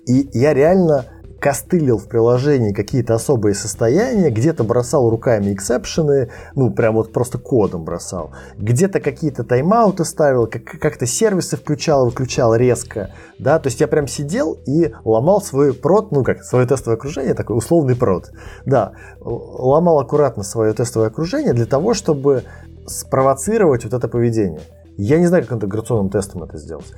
[0.05, 1.05] И я реально
[1.41, 7.83] костылил в приложении какие-то особые состояния, где-то бросал руками эксепшены, ну, прям вот просто кодом
[7.83, 13.87] бросал, где-то какие-то тайм-ауты ставил, как- как-то сервисы включал, выключал резко, да, то есть я
[13.87, 18.31] прям сидел и ломал свой прод, ну, как, свое тестовое окружение, такой условный прод,
[18.67, 22.43] да, ломал аккуратно свое тестовое окружение для того, чтобы
[22.85, 24.61] спровоцировать вот это поведение.
[24.95, 26.93] Я не знаю, как интеграционным тестом это сделать.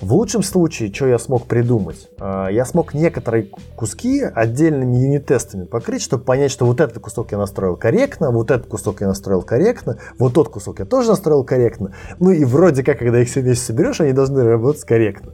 [0.00, 6.02] В лучшем случае, что я смог придумать, а, я смог некоторые куски отдельными юнит-тестами покрыть,
[6.02, 9.98] чтобы понять, что вот этот кусок я настроил корректно, вот этот кусок я настроил корректно,
[10.18, 11.94] вот тот кусок я тоже настроил корректно.
[12.18, 15.32] Ну и вроде как, когда их все вместе соберешь, они должны работать корректно.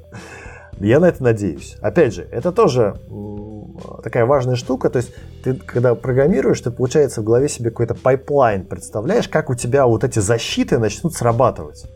[0.79, 1.77] Я на это надеюсь.
[1.81, 2.96] Опять же, это тоже
[4.03, 4.90] такая важная штука.
[4.90, 9.55] То есть ты, когда программируешь, ты, получается, в голове себе какой-то pipeline представляешь, как у
[9.55, 11.87] тебя вот эти защиты начнут срабатывать.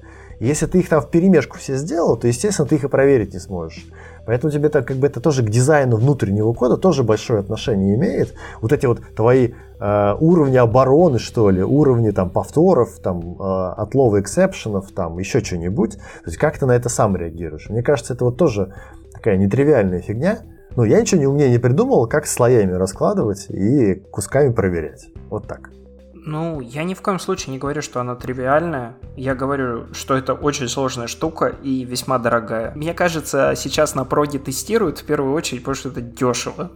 [0.45, 3.41] Если ты их там в перемешку все сделал, то, естественно, ты их и проверить не
[3.41, 3.87] сможешь.
[4.27, 8.35] Поэтому тебе это как бы это тоже к дизайну внутреннего кода тоже большое отношение имеет.
[8.61, 14.21] Вот эти вот твои э, уровни обороны, что ли, уровни там повторов, там э, отлова
[14.21, 15.97] exception ов, там еще что-нибудь.
[15.97, 17.71] То есть как ты на это сам реагируешь?
[17.71, 18.75] Мне кажется, это вот тоже
[19.15, 20.41] такая нетривиальная фигня.
[20.77, 25.07] Ну, я ничего не умнее не придумал, как слоями раскладывать и кусками проверять.
[25.31, 25.71] Вот так.
[26.13, 28.95] Ну, я ни в коем случае не говорю, что она тривиальная.
[29.17, 32.73] Я говорю, что это очень сложная штука и весьма дорогая.
[32.75, 36.71] Мне кажется, сейчас на проде тестируют в первую очередь, потому что это дешево.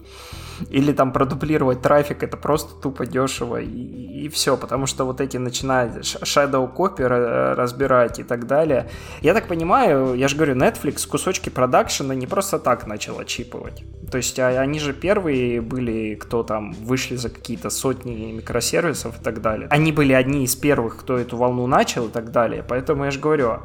[0.70, 5.36] Или там продублировать трафик, это просто тупо дешево, и, и все, потому что вот эти
[5.36, 7.06] начинают shadow copy
[7.54, 8.88] разбирать и так далее.
[9.20, 13.84] Я так понимаю, я же говорю, Netflix кусочки продакшена не просто так начал чипывать.
[14.10, 19.24] То есть а, они же первые были, кто там вышли за какие-то сотни микросервисов и
[19.24, 19.68] так далее.
[19.70, 22.64] Они были одни из первых, кто эту волну начал и так далее.
[22.66, 23.60] Поэтому я же говорю,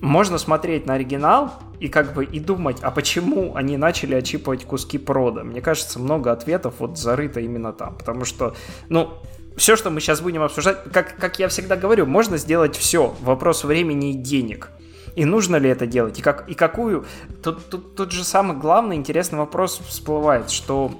[0.00, 4.98] можно смотреть на оригинал и как бы и думать, а почему они начали очипывать куски
[4.98, 5.44] прода.
[5.44, 8.54] Мне кажется, много ответов вот зарыто именно там, потому что,
[8.88, 9.14] ну,
[9.56, 13.64] все, что мы сейчас будем обсуждать, как, как я всегда говорю, можно сделать все, вопрос
[13.64, 14.70] времени и денег.
[15.14, 16.18] И нужно ли это делать?
[16.18, 17.06] И, как, и какую...
[17.42, 20.92] Тут, тут, тут же самый главный интересный вопрос всплывает, что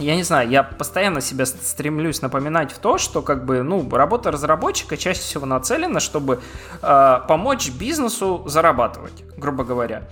[0.00, 4.30] я не знаю, я постоянно себя стремлюсь напоминать в то, что как бы, ну, работа
[4.30, 6.40] разработчика чаще всего нацелена, чтобы
[6.82, 10.08] э, помочь бизнесу зарабатывать, грубо говоря.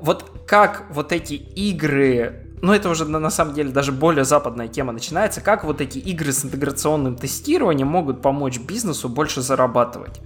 [0.00, 4.92] Вот как вот эти игры ну это уже на, самом деле даже более западная тема
[4.92, 10.20] начинается, как вот эти игры с интеграционным тестированием могут помочь бизнесу больше зарабатывать.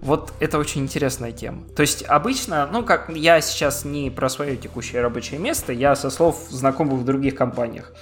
[0.00, 1.64] Вот это очень интересная тема.
[1.74, 6.10] То есть обычно, ну как я сейчас не про свое текущее рабочее место, я со
[6.10, 7.92] слов знакомых в других компаниях.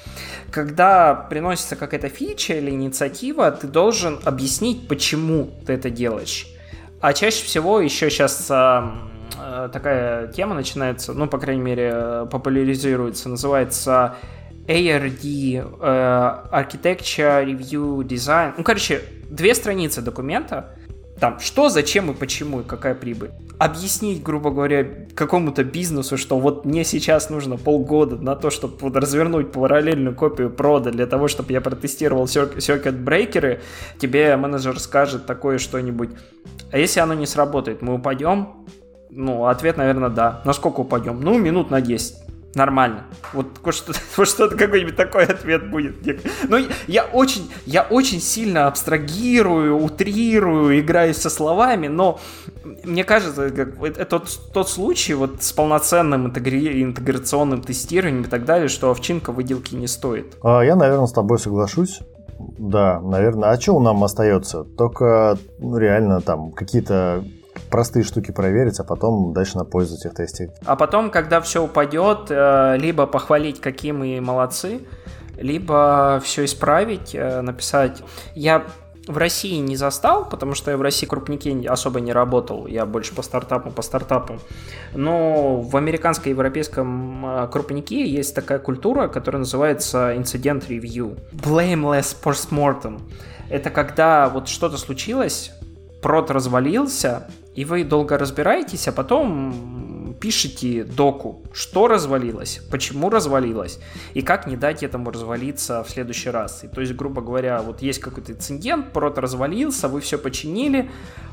[0.51, 6.49] Когда приносится какая-то фича или инициатива, ты должен объяснить, почему ты это делаешь.
[7.01, 13.29] А чаще всего еще сейчас а, а, такая тема начинается, ну, по крайней мере, популяризируется,
[13.29, 14.17] называется
[14.67, 15.63] ARD, э,
[16.53, 18.55] Architecture Review Design.
[18.57, 20.76] Ну, короче, две страницы документа,
[21.21, 23.31] там, что, зачем и почему, и какая прибыль.
[23.59, 28.97] Объяснить, грубо говоря, какому-то бизнесу, что вот мне сейчас нужно полгода на то, чтобы вот
[28.97, 33.63] развернуть параллельную копию прода для того, чтобы я протестировал circuit брейкеры,
[33.99, 36.11] тебе менеджер скажет такое что-нибудь.
[36.71, 38.67] А если оно не сработает, мы упадем?
[39.09, 40.43] Ну, ответ, наверное, да.
[40.45, 41.21] Насколько упадем?
[41.21, 43.05] Ну, минут на 10 нормально.
[43.33, 45.97] Вот что-то, вот что-то какой-нибудь такой ответ будет.
[46.49, 52.19] Ну, я очень, я очень сильно абстрагирую, утрирую, играюсь со словами, но
[52.85, 56.83] мне кажется, это тот, тот случай вот с полноценным интегри...
[56.83, 60.37] интеграционным тестированием и так далее, что овчинка выделки не стоит.
[60.43, 62.01] А, я, наверное, с тобой соглашусь.
[62.39, 63.51] Да, наверное.
[63.51, 64.65] А что нам остается?
[64.65, 67.25] Только ну, реально там какие-то
[67.71, 70.51] простые штуки проверить, а потом дальше на пользу тех тестить.
[70.65, 74.81] А потом, когда все упадет, э, либо похвалить, какие мы молодцы,
[75.37, 78.03] либо все исправить, э, написать.
[78.35, 78.65] Я
[79.07, 83.15] в России не застал, потому что я в России крупники особо не работал, я больше
[83.15, 84.39] по стартапу, по стартапу.
[84.95, 91.19] Но в американском и европейском э, крупнике есть такая культура, которая называется incident review.
[91.33, 93.01] Blameless postmortem.
[93.49, 95.53] Это когда вот что-то случилось,
[96.03, 103.81] прод развалился, и вы долго разбираетесь, а потом пишите доку, что развалилось, почему развалилось,
[104.14, 106.64] и как не дать этому развалиться в следующий раз.
[106.64, 110.90] И то есть, грубо говоря, вот есть какой-то инцидент, прот развалился, вы все починили,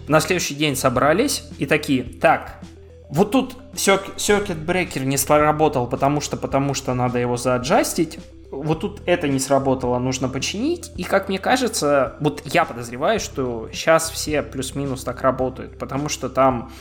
[0.07, 2.61] на следующий день собрались и такие, так,
[3.09, 8.19] вот тут circuit breaker не сработал, потому что, потому что надо его зааджастить,
[8.61, 10.91] вот тут это не сработало, нужно починить.
[10.95, 16.29] И как мне кажется, вот я подозреваю, что сейчас все плюс-минус так работают, потому что
[16.29, 16.71] там,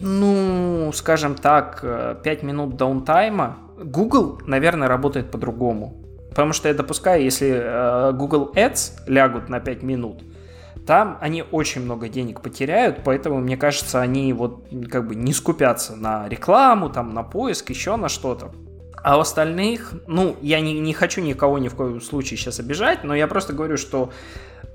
[0.00, 1.84] ну, скажем так,
[2.22, 3.58] 5 минут даунтайма.
[3.78, 6.02] Google, наверное, работает по-другому.
[6.30, 10.22] Потому что я допускаю, если э, Google Ads лягут на 5 минут,
[10.86, 15.96] там они очень много денег потеряют, поэтому, мне кажется, они вот как бы не скупятся
[15.96, 18.52] на рекламу, там, на поиск, еще на что-то.
[19.06, 23.04] А у остальных, ну, я не, не хочу никого ни в коем случае сейчас обижать,
[23.04, 24.10] но я просто говорю, что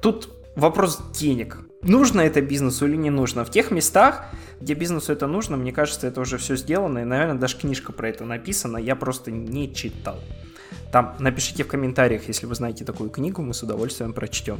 [0.01, 1.57] тут вопрос денег.
[1.81, 3.43] Нужно это бизнесу или не нужно?
[3.43, 4.23] В тех местах,
[4.61, 8.07] где бизнесу это нужно, мне кажется, это уже все сделано, и, наверное, даже книжка про
[8.07, 10.17] это написана, я просто не читал.
[10.93, 14.59] Там напишите в комментариях, если вы знаете такую книгу, мы с удовольствием прочтем.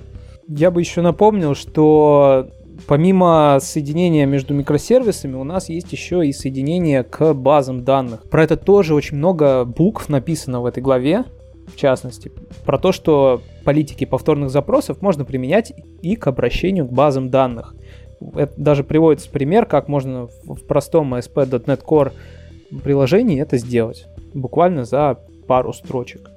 [0.50, 2.52] Я бы еще напомнил, что
[2.88, 8.24] Помимо соединения между микросервисами, у нас есть еще и соединение к базам данных.
[8.30, 11.26] Про это тоже очень много букв написано в этой главе,
[11.68, 12.32] в частности,
[12.66, 17.76] про то, что политики повторных запросов можно применять и к обращению к базам данных.
[18.36, 22.12] Это даже приводится пример, как можно в простом ASP.NET Core
[22.84, 24.08] приложении это сделать.
[24.34, 26.30] Буквально за пару строчек.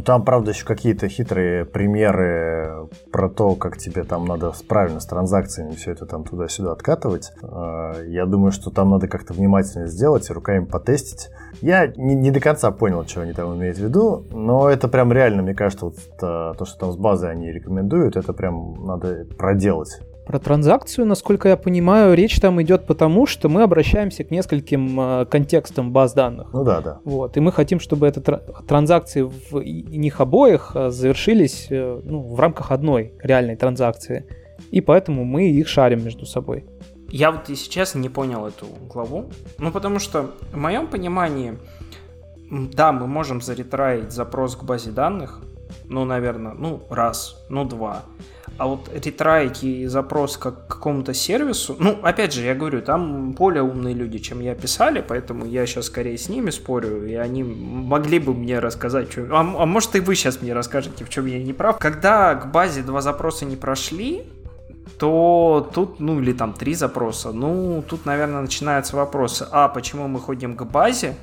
[0.00, 5.04] Ну, там, правда, еще какие-то хитрые примеры про то, как тебе там надо правильно с
[5.04, 7.32] транзакциями все это там туда-сюда откатывать.
[7.42, 11.28] А, я думаю, что там надо как-то внимательно сделать и руками потестить.
[11.60, 15.12] Я не, не до конца понял, что они там имеют в виду, но это прям
[15.12, 20.00] реально, мне кажется, вот то, что там с базой они рекомендуют, это прям надо проделать.
[20.30, 25.26] Про транзакцию, насколько я понимаю, речь там идет потому, что мы обращаемся к нескольким э,
[25.26, 26.52] контекстам баз данных.
[26.52, 27.00] Ну да, да.
[27.04, 28.22] Вот, и мы хотим, чтобы эти
[28.68, 34.24] транзакции в них обоих э, завершились э, ну, в рамках одной реальной транзакции.
[34.70, 36.64] И поэтому мы их шарим между собой.
[37.08, 39.30] Я вот, если честно, не понял эту главу.
[39.58, 41.58] Ну, потому что в моем понимании,
[42.52, 45.40] да, мы можем заретраить запрос к базе данных,
[45.90, 48.02] ну, наверное, ну, раз, ну, два.
[48.58, 53.32] А вот ретраить и запрос как к какому-то сервису, ну, опять же, я говорю, там
[53.32, 57.42] более умные люди, чем я писали, поэтому я сейчас скорее с ними спорю, и они
[57.42, 59.22] могли бы мне рассказать, что...
[59.32, 61.78] а, а может и вы сейчас мне расскажете, в чем я не прав.
[61.78, 64.22] Когда к базе два запроса не прошли,
[64.96, 69.44] то тут, ну или там три запроса, ну тут, наверное, начинаются вопросы.
[69.50, 71.16] А, почему мы ходим к базе?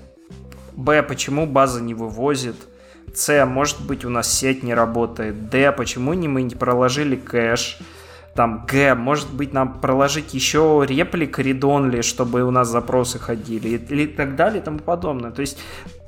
[0.75, 2.55] Б, почему база не вывозит?
[3.13, 5.49] С, может быть, у нас сеть не работает.
[5.49, 7.79] Д, почему не мы не проложили кэш?
[8.35, 14.05] Там Г, может быть, нам проложить еще реплик редонли, чтобы у нас запросы ходили, или
[14.05, 15.31] так далее и тому подобное.
[15.31, 15.57] То есть,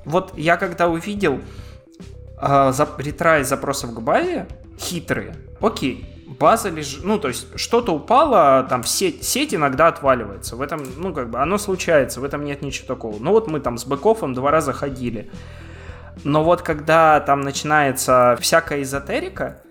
[0.05, 1.39] вот я когда увидел
[2.39, 4.45] э, ретрай запросов к базе,
[4.77, 6.05] хитрые, окей,
[6.39, 11.13] база лежит, ну, то есть что-то упало, там сеть, сеть иногда отваливается, в этом, ну,
[11.13, 13.17] как бы, оно случается, в этом нет ничего такого.
[13.19, 15.29] Ну, вот мы там с бэкофом два раза ходили,
[16.23, 19.61] но вот когда там начинается всякая эзотерика,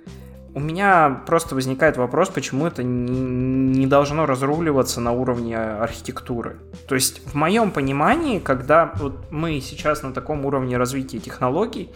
[0.54, 6.58] у меня просто возникает вопрос, почему это не должно разруливаться на уровне архитектуры.
[6.88, 11.90] То есть в моем понимании, когда вот мы сейчас на таком уровне развития технологий,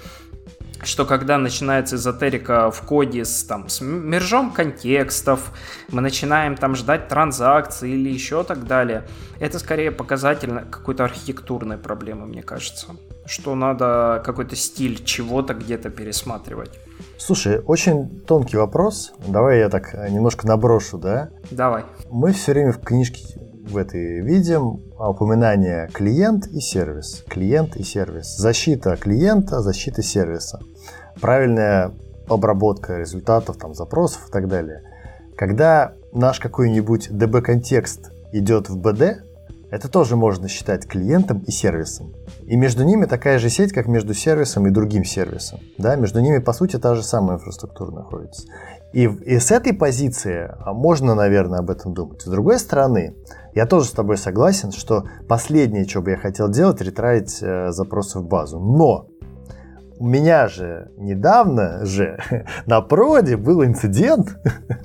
[0.85, 5.53] что когда начинается эзотерика в коде с, там, с мержом контекстов,
[5.91, 9.05] мы начинаем там ждать транзакции или еще так далее,
[9.41, 12.89] это скорее показательно какой-то архитектурной проблемы, мне кажется.
[13.27, 16.71] Что надо какой-то стиль чего-то где-то пересматривать.
[17.19, 19.13] Слушай, очень тонкий вопрос.
[19.27, 21.31] Давай я так немножко наброшу, да?
[21.51, 21.85] Давай.
[22.11, 23.23] Мы все время в книжке
[23.69, 27.25] в этой видим упоминание клиент и сервис.
[27.29, 28.37] Клиент и сервис.
[28.37, 30.61] Защита клиента, защита сервиса.
[31.21, 31.93] Правильная
[32.29, 34.83] обработка результатов, там, запросов и так далее.
[35.37, 39.23] Когда наш какой-нибудь DB-контекст идет в BD,
[39.71, 42.13] это тоже можно считать клиентом и сервисом.
[42.43, 45.61] И между ними такая же сеть, как между сервисом и другим сервисом.
[45.79, 48.47] Да, между ними, по сути, та же самая инфраструктура находится.
[48.93, 52.21] И, и с этой позиции а, можно, наверное, об этом думать.
[52.21, 53.15] С другой стороны,
[53.55, 58.19] я тоже с тобой согласен, что последнее, что бы я хотел делать, ретравить э, запросы
[58.19, 58.59] в базу.
[58.59, 59.09] Но
[59.99, 62.19] у меня же недавно же
[62.67, 64.37] на проде был инцидент,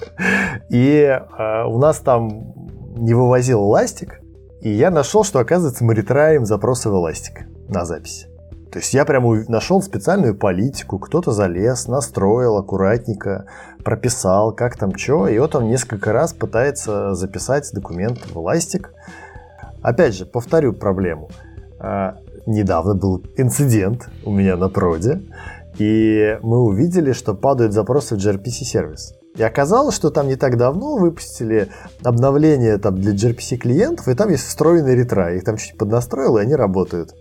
[0.70, 2.54] и э, у нас там
[2.96, 4.20] не вывозил эластик,
[4.62, 8.28] и я нашел, что, оказывается, мы ретраем запросы в эластик на запись.
[8.72, 13.46] То есть я прямо нашел специальную политику, кто-то залез, настроил аккуратненько,
[13.84, 18.94] прописал, как там что, и вот он несколько раз пытается записать документ в эластик.
[19.82, 21.30] Опять же, повторю проблему.
[21.80, 25.22] А, недавно был инцидент у меня на проде,
[25.78, 29.14] и мы увидели, что падают запросы в gRPC сервис.
[29.38, 31.70] И оказалось, что там не так давно выпустили
[32.04, 35.38] обновление там, для gRPC клиентов, и там есть встроенный ретрай.
[35.38, 37.16] Их там чуть поднастроил, и они работают.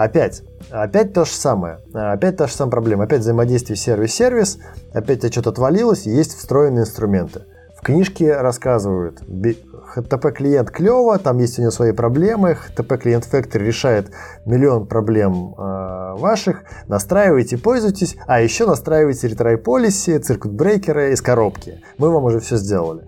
[0.00, 1.80] Опять, опять то же самое.
[1.92, 3.04] Опять та же самая проблема.
[3.04, 4.56] Опять взаимодействие сервис-сервис.
[4.94, 7.42] Опять у что-то отвалилось, есть встроенные инструменты.
[7.76, 12.56] В книжке рассказывают, HTTP клиент клево, там есть у него свои проблемы.
[12.76, 14.10] HTTP клиент Factory решает
[14.46, 16.62] миллион проблем э, ваших.
[16.88, 18.16] Настраивайте, пользуйтесь.
[18.26, 21.82] А еще настраивайте retry policy, циркут брейкеры из коробки.
[21.98, 23.02] Мы вам уже все сделали.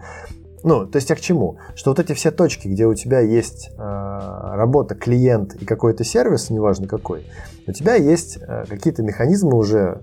[0.64, 1.58] Ну, то есть я к чему?
[1.74, 6.50] Что вот эти все точки, где у тебя есть э, работа, клиент и какой-то сервис,
[6.50, 7.26] неважно какой,
[7.66, 10.00] у тебя есть э, какие-то механизмы уже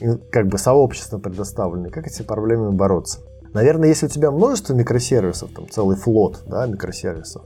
[0.00, 3.20] э, как бы сообщества предоставлены, как эти проблемы бороться.
[3.52, 7.42] Наверное, если у тебя множество микросервисов, там целый флот да, микросервисов,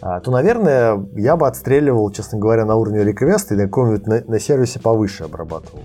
[0.00, 4.22] а, то, наверное, я бы отстреливал, честно говоря, на уровне реквеста и на каком-нибудь на,
[4.26, 5.82] на сервисе повыше обрабатывал.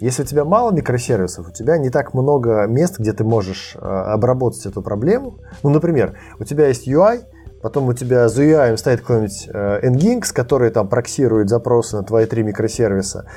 [0.00, 3.78] Если у тебя мало микросервисов, у тебя не так много мест, где ты можешь э,
[3.78, 5.38] обработать эту проблему.
[5.64, 7.22] Ну, например, у тебя есть UI,
[7.62, 12.26] потом у тебя за UI стоит какой-нибудь э, Nginx, который там проксирует запросы на твои
[12.26, 13.28] три микросервиса,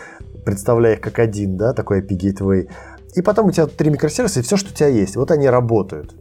[0.45, 2.69] представляя их как один, да, такой API Gateway.
[3.15, 6.13] И потом у тебя три микросервиса, и все, что у тебя есть, вот они работают.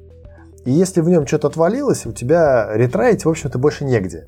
[0.65, 4.25] И если в нем что-то отвалилось, у тебя ретраить, в общем-то, больше негде.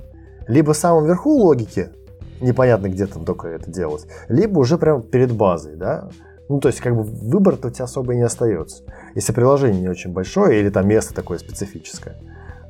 [0.46, 1.90] Либо в самом верху логики,
[2.42, 6.08] непонятно, где там только это делать, либо уже прямо перед базой, да.
[6.48, 8.82] Ну, то есть, как бы выбор-то у тебя особо не остается,
[9.14, 12.16] если приложение не очень большое или там место такое специфическое.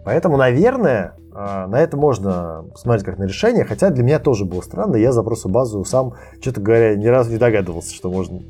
[0.04, 4.60] Поэтому, наверное, а, на это можно смотреть как на решение, хотя для меня тоже было
[4.60, 8.42] странно, я запросу базу сам, что-то говоря, ни разу не догадывался, что можно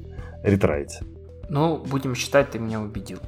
[0.43, 1.01] ретраить.
[1.49, 3.19] Ну, будем считать, ты меня убедил.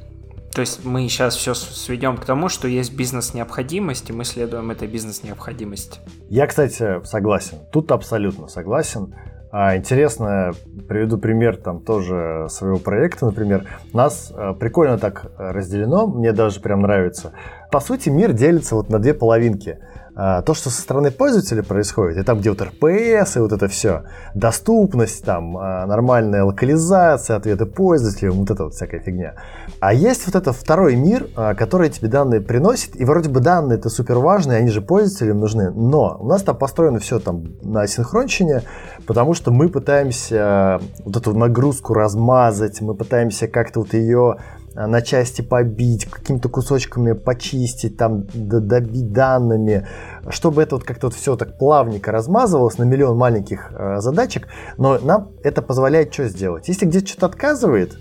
[0.54, 4.86] То есть мы сейчас все сведем к тому, что есть бизнес-необходимость, и мы следуем этой
[4.86, 5.98] бизнес-необходимости.
[6.28, 7.58] Я, кстати, согласен.
[7.72, 9.14] Тут абсолютно согласен.
[9.50, 10.52] А, интересно,
[10.88, 13.66] приведу пример там тоже своего проекта, например.
[13.92, 17.32] Нас а, прикольно так разделено, мне даже прям нравится.
[17.72, 19.78] По сути, мир делится вот на две половинки–
[20.16, 23.66] а, то, что со стороны пользователя происходит, и там, где вот RPS и вот это
[23.66, 24.04] все,
[24.34, 29.34] доступность, там, а, нормальная локализация, ответы пользователя, вот это вот всякая фигня.
[29.80, 33.78] А есть вот этот второй мир, а, который тебе данные приносит, и вроде бы данные
[33.78, 37.86] это супер важные, они же пользователям нужны, но у нас там построено все там на
[37.86, 38.62] синхронщине,
[39.06, 44.36] потому что мы пытаемся вот эту нагрузку размазать, мы пытаемся как-то вот ее
[44.74, 49.86] на части побить, какими-то кусочками почистить, там добить данными,
[50.28, 54.98] чтобы это вот как-то вот все так плавненько размазывалось на миллион маленьких э, задачек, но
[54.98, 56.68] нам это позволяет что сделать?
[56.68, 57.96] Если где-то что-то отказывает,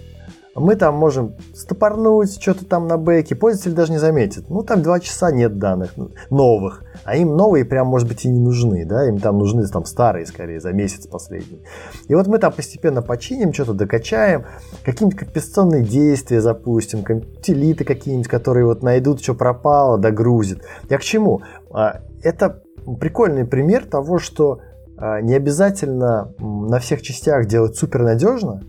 [0.55, 4.49] мы там можем стопорнуть что-то там на бэке, пользователь даже не заметит.
[4.49, 5.93] Ну, там два часа нет данных
[6.29, 9.85] новых, а им новые прям, может быть, и не нужны, да, им там нужны там
[9.85, 11.63] старые, скорее, за месяц последний.
[12.07, 14.45] И вот мы там постепенно починим, что-то докачаем,
[14.85, 20.59] какие-нибудь компенсационные действия запустим, утилиты какие-нибудь, которые вот найдут, что пропало, догрузят.
[20.89, 21.41] Я к чему?
[21.71, 22.61] А, это
[22.99, 24.59] прикольный пример того, что
[24.97, 28.61] а, не обязательно на всех частях делать супер надежно,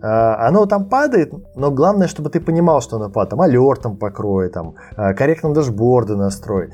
[0.00, 3.30] оно там падает, но главное, чтобы ты понимал, что оно падает.
[3.30, 6.72] Там алертом покрой, там, а, корректно дашборды настрой.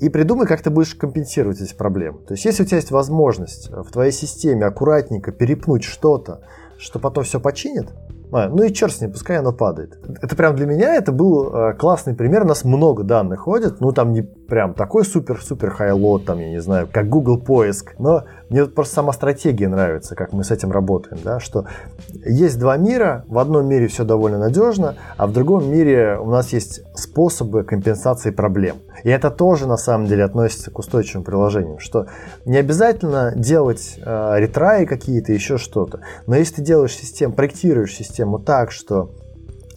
[0.00, 2.20] И придумай, как ты будешь компенсировать эти проблемы.
[2.20, 6.42] То есть, если у тебя есть возможность в твоей системе аккуратненько перепнуть что-то,
[6.78, 7.88] что потом все починит,
[8.32, 9.98] а, ну и черт с ним, пускай оно падает.
[10.22, 12.44] Это прям для меня это был э, классный пример.
[12.44, 13.80] У нас много данных ходит.
[13.80, 17.94] Ну, там не прям такой супер-супер хайлот, там, я не знаю, как Google поиск.
[17.98, 21.64] Но мне вот просто сама стратегия нравится, как мы с этим работаем, да, что
[22.08, 26.52] есть два мира, в одном мире все довольно надежно, а в другом мире у нас
[26.52, 28.76] есть способы компенсации проблем.
[29.04, 32.06] И это тоже на самом деле относится к устойчивым приложениям, что
[32.44, 38.21] не обязательно делать э, ретраи какие-то, еще что-то, но если ты делаешь систему, проектируешь систему
[38.38, 39.14] так, что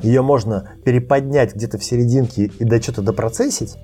[0.02, 3.78] ее можно переподнять где-то в серединке и до что-то допроцессить,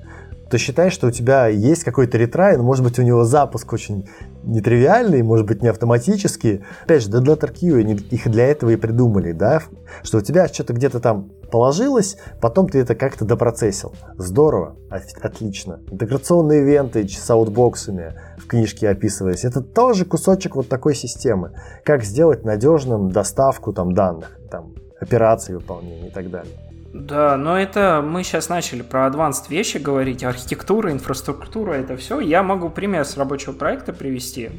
[0.51, 4.09] то считай, что у тебя есть какой-то ретрай, но может быть у него запуск очень
[4.43, 6.61] нетривиальный, может быть не автоматический.
[6.83, 9.61] Опять же, Deadletter Q, их для этого и придумали, да,
[10.03, 13.93] что у тебя что-то где-то там положилось, потом ты это как-то допроцессил.
[14.17, 15.79] Здорово, отлично.
[15.89, 19.45] Интеграционные ивенты с аутбоксами в книжке описывались.
[19.45, 21.53] Это тоже кусочек вот такой системы.
[21.85, 26.70] Как сделать надежным доставку там данных, там, операции выполнения и так далее.
[26.93, 32.19] Да, но это мы сейчас начали про advanced вещи говорить, архитектура, инфраструктура, это все.
[32.19, 34.49] Я могу пример с рабочего проекта привести,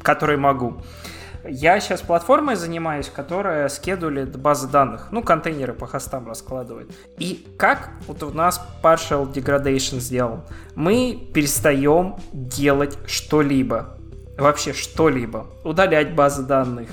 [0.00, 0.76] который могу.
[1.44, 6.88] Я сейчас платформой занимаюсь, которая скедулит базы данных, ну, контейнеры по хостам раскладывает.
[7.18, 10.44] И как вот у нас partial degradation сделал?
[10.76, 13.98] Мы перестаем делать что-либо,
[14.38, 16.90] вообще что-либо, удалять базы данных,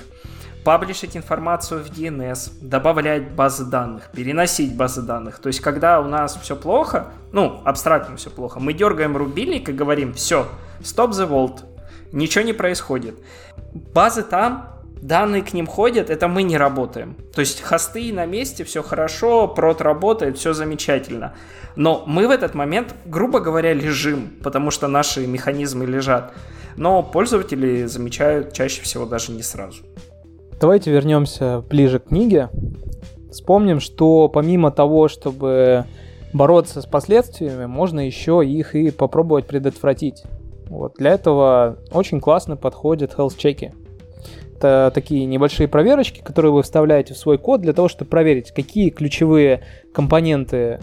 [0.69, 5.39] паблишить информацию в DNS, добавлять базы данных, переносить базы данных.
[5.39, 9.71] То есть, когда у нас все плохо, ну, абстрактно все плохо, мы дергаем рубильник и
[9.71, 10.47] говорим, все,
[10.81, 11.61] stop the vault,
[12.11, 13.15] ничего не происходит.
[13.95, 17.15] Базы там, данные к ним ходят, это мы не работаем.
[17.33, 21.33] То есть хосты на месте, все хорошо, прот работает, все замечательно.
[21.77, 26.31] Но мы в этот момент, грубо говоря, лежим, потому что наши механизмы лежат.
[26.75, 29.83] Но пользователи замечают чаще всего даже не сразу.
[30.59, 32.49] Давайте вернемся ближе к книге.
[33.31, 35.85] Вспомним, что помимо того, чтобы
[36.33, 40.23] бороться с последствиями, можно еще их и попробовать предотвратить.
[40.67, 40.95] Вот.
[40.97, 43.71] Для этого очень классно подходят health-чеки.
[44.57, 48.89] Это такие небольшие проверочки, которые вы вставляете в свой код для того, чтобы проверить, какие
[48.89, 49.61] ключевые
[49.93, 50.81] компоненты,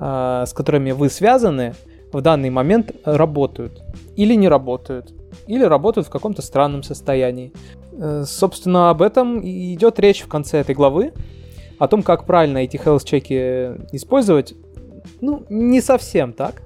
[0.00, 1.74] э, с которыми вы связаны,
[2.12, 3.82] в данный момент работают
[4.16, 5.12] или не работают,
[5.46, 7.52] или работают в каком-то странном состоянии.
[8.00, 11.12] Э, собственно, об этом и идет речь в конце этой главы.
[11.78, 14.54] О том, как правильно эти health-чеки использовать,
[15.20, 16.62] ну, не совсем так.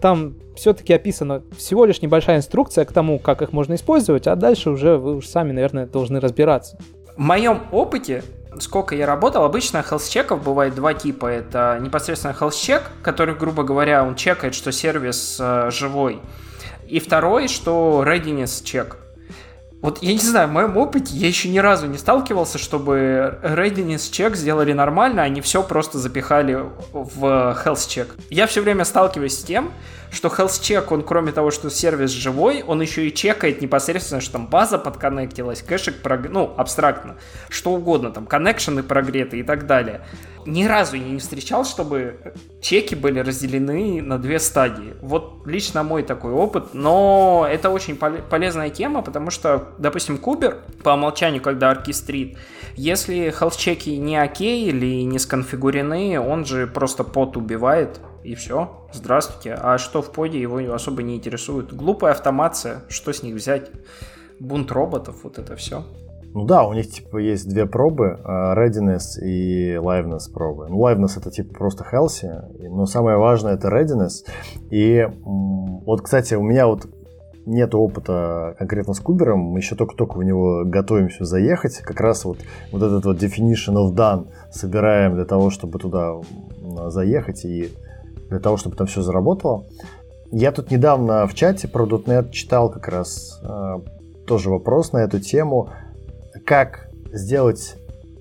[0.00, 4.70] Там все-таки описана всего лишь небольшая инструкция к тому, как их можно использовать, а дальше
[4.70, 6.78] уже вы уж сами, наверное, должны разбираться.
[7.16, 8.22] В моем опыте,
[8.58, 11.26] сколько я работал, обычно health-чеков бывает два типа.
[11.26, 16.20] Это непосредственно health-чек, который, грубо говоря, он чекает, что сервис э, живой.
[16.86, 18.98] И второй, что readiness чек.
[19.84, 24.10] Вот я не знаю, в моем опыте я еще ни разу не сталкивался, чтобы readiness
[24.10, 26.54] check сделали нормально, а не все просто запихали
[26.94, 28.08] в health check.
[28.30, 29.72] Я все время сталкиваюсь с тем,
[30.10, 34.32] что health check, он кроме того, что сервис живой, он еще и чекает непосредственно, что
[34.32, 36.30] там база подконнектилась, кэшек, прог...
[36.30, 37.16] ну, абстрактно,
[37.50, 40.00] что угодно, там, коннекшены прогреты и так далее.
[40.46, 44.94] Ни разу я не встречал, чтобы чеки были разделены на две стадии.
[45.00, 50.90] Вот лично мой такой опыт, но это очень полезная тема, потому что, допустим, Кубер по
[50.90, 52.36] умолчанию, когда оркестрит,
[52.76, 58.88] если health чеки не окей или не сконфигурены, он же просто пот убивает, и все,
[58.92, 59.54] здравствуйте.
[59.60, 61.72] А что в поде его особо не интересует?
[61.74, 63.70] Глупая автомация, что с них взять?
[64.40, 65.84] Бунт роботов, вот это все.
[66.34, 70.68] Ну да, у них типа есть две пробы, а, readiness и liveness пробы.
[70.68, 74.26] Ну, liveness это типа просто healthy, но самое важное это readiness.
[74.70, 76.88] И вот, кстати, у меня вот
[77.46, 81.78] нет опыта конкретно с Кубером, мы еще только-только в него готовимся заехать.
[81.78, 82.38] Как раз вот,
[82.72, 86.14] вот этот вот definition of done собираем для того, чтобы туда
[86.88, 87.72] заехать и
[88.30, 89.64] для того, чтобы там все заработало.
[90.30, 93.78] Я тут недавно в чате про .NET читал как раз э,
[94.26, 95.70] тоже вопрос на эту тему,
[96.44, 97.76] как сделать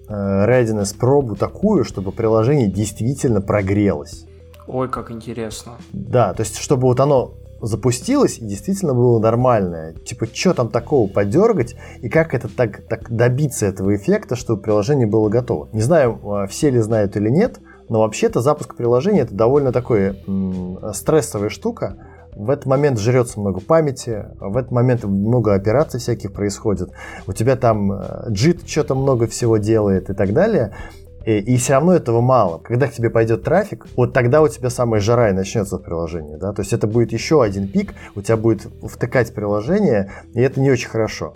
[0.07, 4.28] э, readiness пробу такую, чтобы приложение действительно прогрелось.
[4.67, 5.74] Ой, как интересно.
[5.91, 7.34] Да, то есть, чтобы вот оно
[7.64, 9.93] запустилось и действительно было нормальное.
[9.93, 15.07] Типа, что там такого подергать и как это так, так добиться этого эффекта, чтобы приложение
[15.07, 15.70] было готово.
[15.72, 17.59] Не знаю, а, все ли знают или нет,
[17.89, 21.97] но вообще-то запуск приложения это довольно такой м- стрессовая штука.
[22.36, 26.89] В этот момент жрется много памяти, в этот момент много операций всяких происходит.
[27.28, 28.34] У тебя там э,
[28.66, 30.74] что-то много всего делает и так далее.
[31.26, 32.57] И, и все равно этого мало.
[32.59, 36.36] Когда к тебе пойдет трафик, вот тогда у тебя самая жара и начнется в приложении.
[36.36, 36.53] Да?
[36.53, 40.71] То есть это будет еще один пик, у тебя будет втыкать приложение, и это не
[40.71, 41.34] очень хорошо.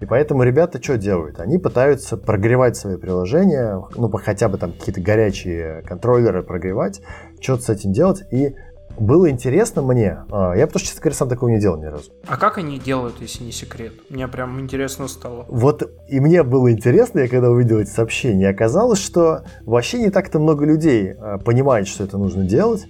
[0.00, 1.40] И поэтому ребята что делают?
[1.40, 7.00] Они пытаются прогревать свои приложения, ну, хотя бы там какие-то горячие контроллеры прогревать,
[7.40, 8.54] что-то с этим делать, и
[8.98, 10.24] было интересно мне.
[10.30, 12.12] А, я потому что, честно говоря, сам такого не делал ни разу.
[12.26, 13.92] А как они делают, если не секрет?
[14.08, 15.46] Мне прям интересно стало.
[15.48, 20.38] Вот и мне было интересно, я когда увидел эти сообщения, оказалось, что вообще не так-то
[20.38, 22.86] много людей а, понимает, что это нужно делать.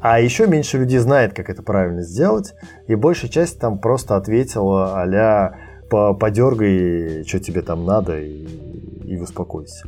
[0.00, 2.54] А еще меньше людей знает, как это правильно сделать.
[2.88, 5.56] И большая часть там просто ответила а-ля
[5.88, 8.44] подергай, что тебе там надо, и,
[9.04, 9.86] и успокойся.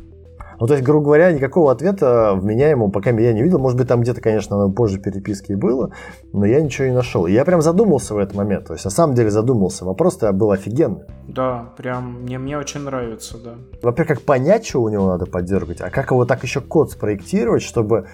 [0.59, 3.59] Ну, то есть, грубо говоря, никакого ответа вменяемого пока я не видел.
[3.59, 5.91] Может быть, там где-то, конечно, позже переписки и было,
[6.33, 7.27] но я ничего не нашел.
[7.27, 8.65] И я прям задумался в этот момент.
[8.65, 9.85] То есть, на самом деле задумался.
[9.85, 11.03] Вопрос-то был офигенный.
[11.27, 13.55] Да, прям мне, мне очень нравится, да.
[13.81, 17.61] Во-первых, как понять, что у него надо подергать, а как его так еще код спроектировать,
[17.61, 18.07] чтобы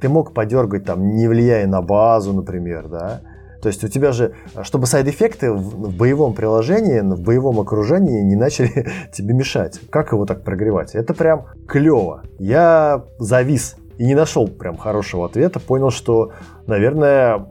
[0.00, 3.20] ты мог подергать там, не влияя на базу, например, да,
[3.60, 8.88] то есть у тебя же, чтобы сайд-эффекты в боевом приложении, в боевом окружении не начали
[9.12, 9.80] тебе мешать.
[9.90, 10.94] Как его так прогревать?
[10.94, 12.22] Это прям клево.
[12.38, 15.60] Я завис и не нашел прям хорошего ответа.
[15.60, 16.32] Понял, что,
[16.66, 17.46] наверное,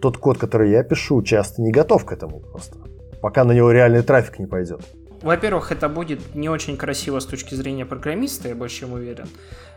[0.00, 2.76] тот код, который я пишу, часто не готов к этому просто.
[3.20, 4.82] Пока на него реальный трафик не пойдет.
[5.22, 9.28] Во-первых, это будет не очень красиво с точки зрения программиста, я больше чем уверен.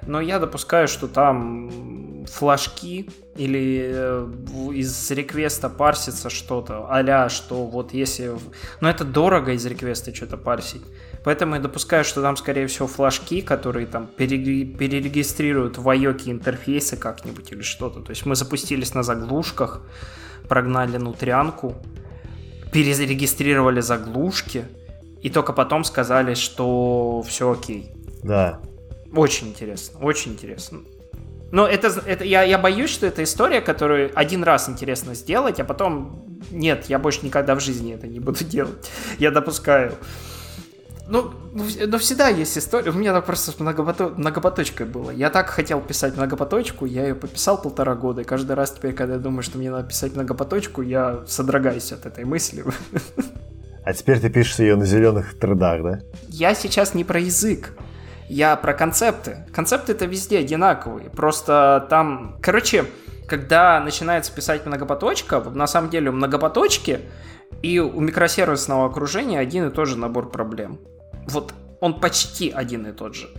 [0.07, 4.27] Но я допускаю, что там флажки или э,
[4.73, 8.31] из реквеста парсится что-то, а что вот если...
[8.81, 10.83] Но это дорого из реквеста что-то парсить.
[11.23, 17.51] Поэтому я допускаю, что там, скорее всего, флажки, которые там перерегистрируют в IOC интерфейсы как-нибудь
[17.51, 18.01] или что-то.
[18.01, 19.81] То есть мы запустились на заглушках,
[20.47, 21.75] прогнали нутрянку,
[22.71, 24.65] перезарегистрировали заглушки,
[25.25, 27.91] и только потом сказали, что все окей.
[28.21, 28.59] Да.
[29.11, 30.81] Очень интересно, очень интересно.
[31.51, 35.63] Но это, это я, я боюсь, что это история, которую один раз интересно сделать, а
[35.63, 38.91] потом нет, я больше никогда в жизни это не буду делать.
[39.17, 39.93] Я допускаю.
[41.07, 42.91] Ну, но ну, ну, всегда есть история.
[42.91, 44.09] У меня так просто с многопото...
[44.09, 45.09] многопоточкой было.
[45.09, 49.15] Я так хотел писать многопоточку, я ее пописал полтора года, и каждый раз теперь, когда
[49.15, 52.63] я думаю, что мне надо писать многопоточку, я содрогаюсь от этой мысли.
[53.85, 55.99] А теперь ты пишешь ее на зеленых трудах, да?
[56.27, 57.77] Я сейчас не про язык.
[58.27, 59.45] Я про концепты.
[59.53, 61.11] Концепты это везде одинаковые.
[61.11, 62.37] Просто там...
[62.41, 62.85] Короче,
[63.27, 67.01] когда начинается писать многопоточка, на самом деле у многопоточки
[67.61, 70.79] и у микросервисного окружения один и тот же набор проблем.
[71.27, 73.29] Вот он почти один и тот же.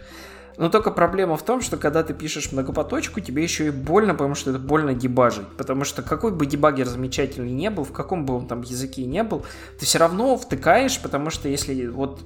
[0.57, 4.35] Но только проблема в том, что когда ты пишешь многопоточку, тебе еще и больно, потому
[4.35, 5.49] что это больно дебажить.
[5.59, 9.23] Потому что какой бы дебагер замечательный не был, в каком бы он там языке не
[9.23, 9.45] был,
[9.79, 12.21] ты все равно втыкаешь, потому что если вот,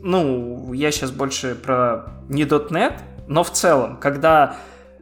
[0.00, 2.94] ну, я сейчас больше про не .NET,
[3.26, 4.56] но в целом, когда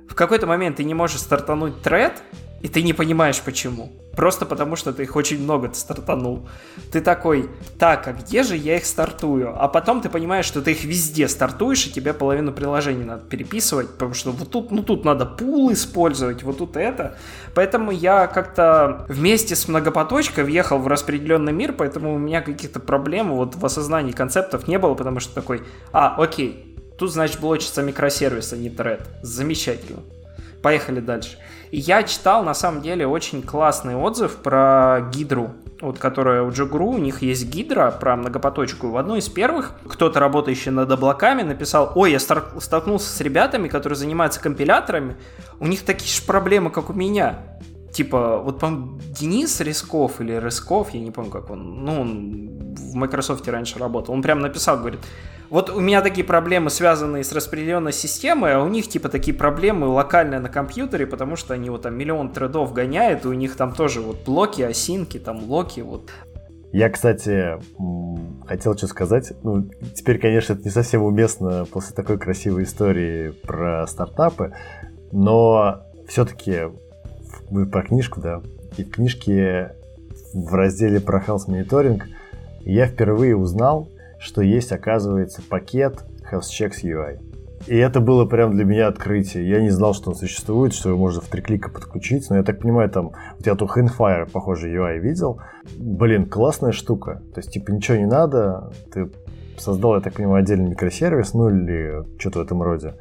[0.09, 2.23] в какой-то момент ты не можешь стартануть тред,
[2.63, 3.93] и ты не понимаешь почему.
[4.17, 6.49] Просто потому, что ты их очень много стартанул.
[6.91, 9.55] Ты такой, так, а где же я их стартую?
[9.55, 13.91] А потом ты понимаешь, что ты их везде стартуешь, и тебе половину приложений надо переписывать,
[13.91, 17.19] потому что вот тут, ну тут надо пул использовать, вот тут это.
[17.55, 23.33] Поэтому я как-то вместе с многопоточкой въехал в распределенный мир, поэтому у меня каких-то проблем
[23.33, 25.63] вот в осознании концептов не было, потому что такой,
[25.93, 29.07] а, окей, тут, значит, блочится микросервис, а не тред.
[29.21, 30.01] Замечательно.
[30.63, 31.37] Поехали дальше.
[31.73, 35.51] Я читал, на самом деле, очень классный отзыв про гидру,
[35.81, 38.89] вот которая у Джигру, у них есть гидра про многопоточку.
[38.89, 43.97] В одной из первых кто-то, работающий над облаками, написал, ой, я столкнулся с ребятами, которые
[43.97, 45.17] занимаются компиляторами,
[45.61, 47.59] у них такие же проблемы, как у меня.
[47.97, 48.69] типа, вот, по
[49.19, 54.15] Денис Рисков или Рысков, я не помню, как он, ну, он в Microsoft раньше работал,
[54.15, 55.01] он прям написал, говорит,
[55.51, 59.87] вот у меня такие проблемы, связанные с распределенной системой, а у них типа такие проблемы
[59.87, 63.73] локальные на компьютере, потому что они вот там миллион тредов гоняют, и у них там
[63.73, 66.11] тоже вот блоки, осинки, там локи, вот.
[66.73, 67.55] Я, кстати,
[68.47, 69.33] хотел что сказать.
[69.43, 74.53] Ну, теперь, конечно, это не совсем уместно после такой красивой истории про стартапы,
[75.13, 76.65] но все-таки
[77.51, 78.43] мы про книжку, да,
[78.77, 79.75] и в книжке
[80.35, 82.03] в разделе про health monitoring
[82.61, 83.89] я впервые узнал,
[84.27, 87.21] что есть, оказывается, пакет Health Checks UI.
[87.69, 89.49] И это было прям для меня открытие.
[89.49, 92.29] Я не знал, что он существует, что его можно в три клика подключить.
[92.29, 95.41] Но я так понимаю, там, вот я тут Handfire, похоже, UI видел.
[95.79, 97.23] Блин, классная штука.
[97.35, 98.73] То есть, типа, ничего не надо.
[98.93, 99.11] Ты
[99.59, 102.95] создал, я так понимаю, отдельный микросервис, ну или что-то в этом роде.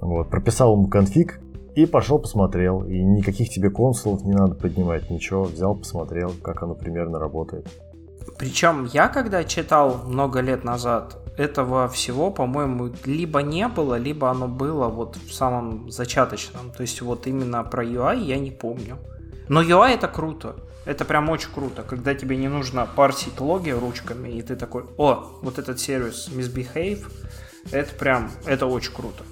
[0.00, 1.40] Вот, прописал ему конфиг
[1.74, 2.84] и пошел посмотрел.
[2.84, 5.44] И никаких тебе консулов не надо поднимать, ничего.
[5.44, 7.68] Взял, посмотрел, как оно примерно работает.
[8.38, 14.46] Причем я, когда читал много лет назад, этого всего, по-моему, либо не было, либо оно
[14.46, 16.70] было вот в самом зачаточном.
[16.70, 18.98] То есть вот именно про UI я не помню.
[19.48, 20.56] Но UI это круто.
[20.84, 25.38] Это прям очень круто, когда тебе не нужно парсить логи ручками, и ты такой, о,
[25.42, 27.04] вот этот сервис Misbehave,
[27.70, 29.22] это прям, это очень круто.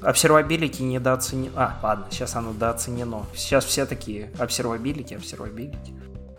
[0.00, 1.52] Observability недооценено.
[1.54, 3.26] А, ладно, сейчас оно дооценено.
[3.34, 5.92] Сейчас все такие observability, observability.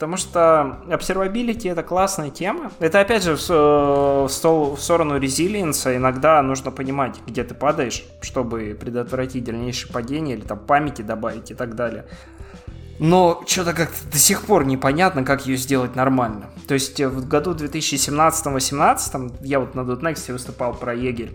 [0.04, 2.74] Потому что observability это классная тема.
[2.80, 5.95] Это опять же в, в, в сторону резилиенса.
[5.95, 11.54] Иногда нужно понимать, где ты падаешь, чтобы предотвратить дальнейшее падение или там памяти добавить и
[11.54, 12.06] так далее.
[12.99, 16.49] Но что-то как-то до сих пор непонятно, как ее сделать нормально.
[16.68, 21.32] То есть э, в году 2017-18 я вот на .next выступал про егерь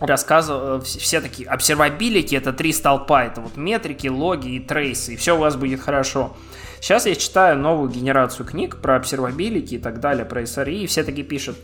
[0.00, 5.16] рассказывал, э, все такие, observability это три столпа, это вот метрики, логи и трейсы, и
[5.16, 6.36] все у вас будет хорошо.
[6.82, 11.04] Сейчас я читаю новую генерацию книг про observability и так далее, про SRE, и все
[11.04, 11.56] таки пишут,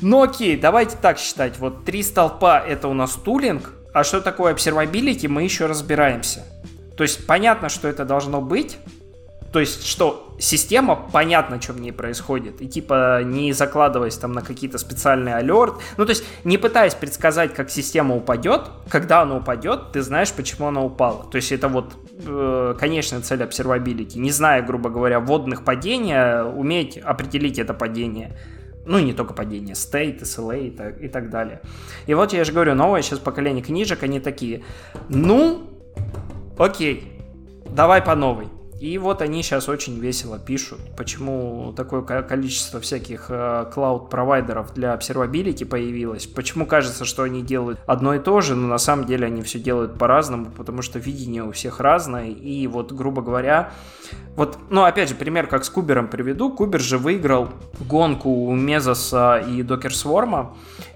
[0.00, 4.54] ну окей, давайте так считать, вот три столпа это у нас тулинг, а что такое
[4.54, 6.44] observability, мы еще разбираемся.
[6.96, 8.78] То есть понятно, что это должно быть,
[9.52, 12.60] то есть, что система, понятно, что в ней происходит.
[12.60, 15.76] И типа не закладываясь там на какие-то специальные алерт.
[15.96, 20.66] Ну, то есть, не пытаясь предсказать, как система упадет, когда она упадет, ты знаешь, почему
[20.66, 21.24] она упала.
[21.30, 21.94] То есть, это вот
[22.78, 24.18] конечная цель observability.
[24.18, 28.36] Не зная, грубо говоря, водных падения, уметь определить это падение.
[28.86, 31.60] Ну, не только падение, state, SLA и так, и так далее.
[32.06, 34.62] И вот я же говорю, новое сейчас поколение книжек, они такие,
[35.08, 35.68] ну,
[36.56, 37.20] окей,
[37.68, 38.46] давай по новой.
[38.78, 46.26] И вот они сейчас очень весело пишут, почему такое количество всяких клауд-провайдеров для observability появилось,
[46.26, 49.58] почему кажется, что они делают одно и то же, но на самом деле они все
[49.58, 53.72] делают по-разному, потому что видение у всех разное, и вот, грубо говоря,
[54.36, 56.52] вот, ну, опять же, пример как с Кубером приведу.
[56.52, 57.48] Кубер же выиграл
[57.80, 60.48] гонку у Мезоса и Swarm,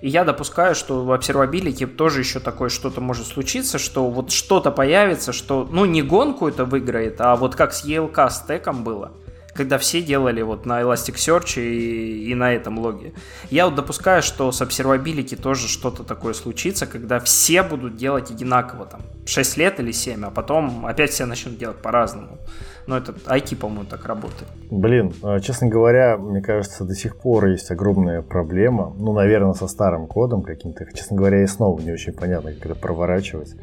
[0.02, 4.70] и я допускаю, что в Observability тоже еще такое что-то может случиться, что вот что-то
[4.70, 9.12] появится, что, ну, не гонку это выиграет, а вот как с ELK стеком было
[9.54, 13.12] когда все делали вот на Elasticsearch и, и на этом логе.
[13.50, 18.86] Я вот допускаю, что с Observability тоже что-то такое случится, когда все будут делать одинаково,
[18.86, 22.38] там, 6 лет или 7, а потом опять все начнут делать по-разному.
[22.86, 24.48] Но это IT, по-моему, так работает.
[24.70, 28.94] Блин, а, честно говоря, мне кажется, до сих пор есть огромная проблема.
[28.98, 30.86] Ну, наверное, со старым кодом каким-то.
[30.94, 33.54] Честно говоря, и снова не очень понятно, как это проворачивать,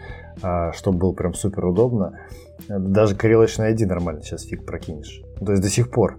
[0.42, 2.20] а, чтобы было прям супер удобно.
[2.68, 5.22] Даже Correlation ID нормально сейчас фиг прокинешь.
[5.40, 6.18] То есть до сих пор.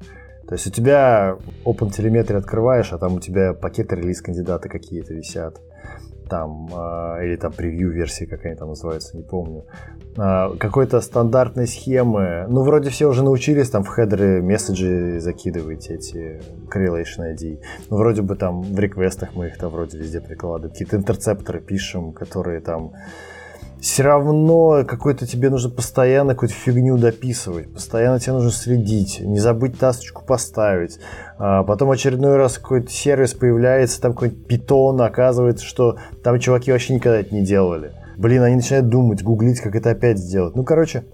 [0.49, 1.37] То есть у тебя
[1.67, 5.61] Open Telemetry открываешь, а там у тебя пакеты релиз кандидаты какие-то висят.
[6.31, 9.65] Там, э, или там превью версии, как они там называются, не помню.
[10.17, 12.47] Э, какой-то стандартной схемы.
[12.49, 16.41] Ну, вроде все уже научились там в хедеры месседжи закидывать эти
[16.75, 17.61] correlation ID.
[17.91, 20.73] Ну, вроде бы там в реквестах мы их там вроде везде прикладываем.
[20.73, 22.93] Какие-то интерцепторы пишем, которые там
[23.81, 29.79] все равно какой-то тебе нужно постоянно какую-то фигню дописывать, постоянно тебе нужно следить, не забыть
[29.79, 30.99] тасочку поставить.
[31.39, 36.95] А потом очередной раз какой-то сервис появляется, там какой-то питон, оказывается, что там чуваки вообще
[36.95, 37.93] никогда это не делали.
[38.17, 40.57] Блин, они начинают думать, гуглить, как это опять сделать.
[40.57, 41.05] Ну, короче,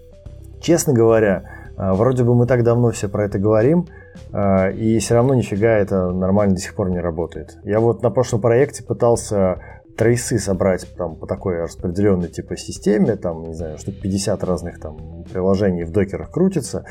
[0.61, 1.45] честно говоря,
[1.77, 3.87] а, вроде бы мы так давно все про это говорим,
[4.33, 7.59] а, и все равно нифига это нормально до сих пор не работает.
[7.63, 9.59] Я вот на прошлом проекте пытался
[9.97, 15.25] трейсы собрать там по такой распределенной типа системе, там, не знаю, штук 50 разных там
[15.25, 16.85] приложений в докерах крутится.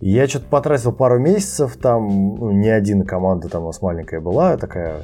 [0.00, 4.56] Я что-то потратил пару месяцев, там ну, не один команда там у нас маленькая была,
[4.56, 5.02] такая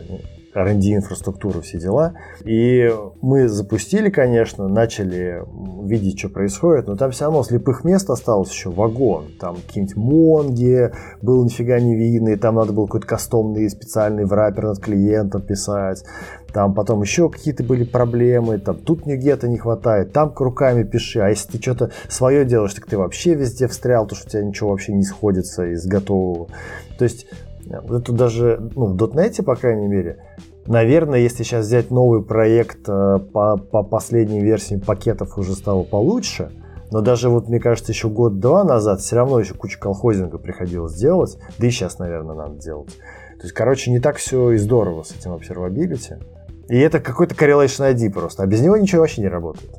[0.54, 2.14] R&D инфраструктуру, все дела.
[2.44, 2.90] И
[3.20, 5.42] мы запустили, конечно, начали
[5.84, 9.26] видеть, что происходит, но там все равно слепых мест осталось еще вагон.
[9.38, 10.90] Там какие-нибудь монги,
[11.22, 16.04] был нифига не видно, и там надо было какой-то кастомный специальный враппер над клиентом писать.
[16.52, 21.28] Там потом еще какие-то были проблемы, там тут нигета не хватает, там руками пиши, а
[21.28, 24.70] если ты что-то свое делаешь, так ты вообще везде встрял, то что у тебя ничего
[24.70, 26.48] вообще не сходится из готового.
[26.96, 27.26] То есть
[27.70, 30.24] это даже ну, в дотнете, по крайней мере,
[30.66, 36.50] наверное, если сейчас взять новый проект э, по, по последней версии пакетов уже стало получше,
[36.90, 41.36] но даже вот, мне кажется, еще год-два назад все равно еще куча колхозинга приходилось делать,
[41.58, 42.96] да и сейчас, наверное, надо делать.
[43.38, 46.22] То есть, короче, не так все и здорово с этим observability.
[46.68, 49.70] И это какой-то correlation ID просто, а без него ничего вообще не работает.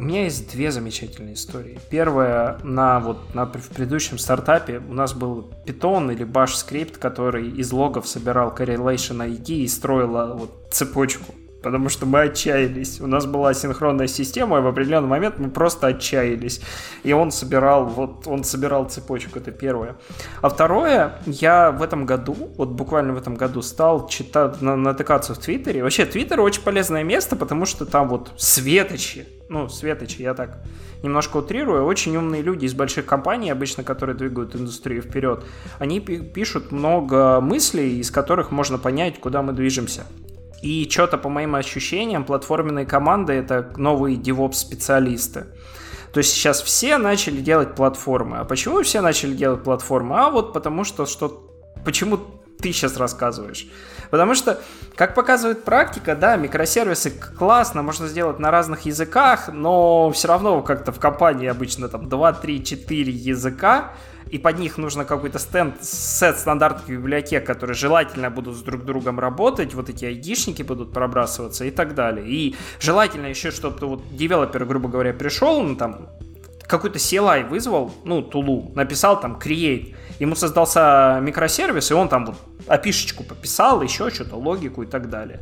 [0.00, 1.78] У меня есть две замечательные истории.
[1.90, 7.50] Первая, на, вот, на, в предыдущем стартапе у нас был Python или Bash скрипт, который
[7.50, 13.02] из логов собирал correlation ID и строил вот, цепочку потому что мы отчаялись.
[13.02, 16.62] У нас была синхронная система, и в определенный момент мы просто отчаялись.
[17.02, 19.96] И он собирал, вот он собирал цепочку, это первое.
[20.40, 25.38] А второе, я в этом году, вот буквально в этом году стал читать, натыкаться в
[25.38, 25.82] Твиттере.
[25.82, 30.60] Вообще, Твиттер очень полезное место, потому что там вот светочи, ну, светочи, я так
[31.02, 35.44] немножко утрирую, очень умные люди из больших компаний, обычно, которые двигают индустрию вперед,
[35.80, 40.06] они пишут много мыслей, из которых можно понять, куда мы движемся.
[40.62, 45.46] И что-то, по моим ощущениям, платформенные команды— это новые DevOps-специалисты.
[46.12, 48.38] То есть сейчас все начали делать платформы.
[48.38, 50.16] А почему все начали делать платформы?
[50.16, 51.46] А вот потому что что...
[51.84, 52.20] Почему
[52.60, 53.66] ты сейчас рассказываешь?
[54.10, 54.60] Потому что,
[54.96, 60.92] как показывает практика, да, микросервисы классно, можно сделать на разных языках, но все равно как-то
[60.92, 63.92] в компании обычно там 2, 3, 4 языка,
[64.30, 69.18] и под них нужно какой-то стенд, сет стандартных библиотек, которые желательно будут с друг другом
[69.18, 72.28] работать, вот эти айдишники будут пробрасываться и так далее.
[72.28, 76.08] И желательно еще, чтобы вот девелопер, грубо говоря, пришел, ну, там,
[76.66, 82.36] какой-то CLI вызвал, ну, тулу, написал там create, ему создался микросервис, и он там вот
[82.68, 85.40] опишечку пописал, еще что-то, логику и так далее.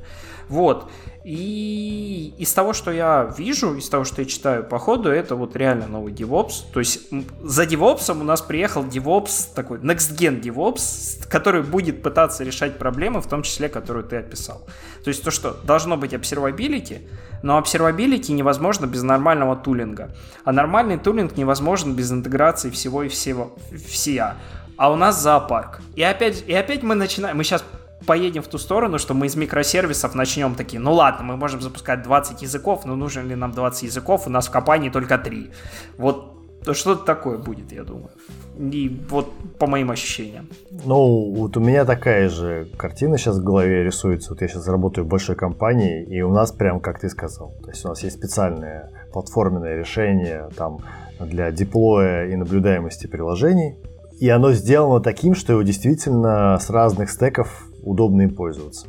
[0.48, 0.88] Вот.
[1.24, 5.54] И из того, что я вижу, из того, что я читаю по ходу, это вот
[5.56, 6.72] реально новый DevOps.
[6.72, 7.08] То есть
[7.42, 13.20] за DevOps у нас приехал DevOps, такой Next Gen DevOps, который будет пытаться решать проблемы,
[13.20, 14.62] в том числе, которую ты описал.
[15.04, 17.06] То есть то, что должно быть observability,
[17.42, 20.14] но observability невозможно без нормального тулинга.
[20.44, 23.54] А нормальный тулинг невозможен без интеграции всего и всего,
[23.86, 24.36] всея.
[24.78, 25.80] А у нас зоопарк.
[25.96, 27.64] И опять, и опять мы начинаем, мы сейчас
[28.06, 32.02] поедем в ту сторону, что мы из микросервисов начнем такие, ну ладно, мы можем запускать
[32.04, 35.50] 20 языков, но нужен ли нам 20 языков, у нас в компании только 3.
[35.98, 36.32] Вот
[36.72, 38.10] что-то такое будет, я думаю.
[38.56, 40.48] И вот по моим ощущениям.
[40.70, 44.30] Ну, вот у меня такая же картина сейчас в голове рисуется.
[44.30, 47.70] Вот я сейчас работаю в большой компании, и у нас прям, как ты сказал, то
[47.70, 50.78] есть у нас есть специальное платформенное решение там
[51.18, 53.76] для деплоя и наблюдаемости приложений,
[54.20, 58.88] и оно сделано таким, что его действительно с разных стеков удобно им пользоваться.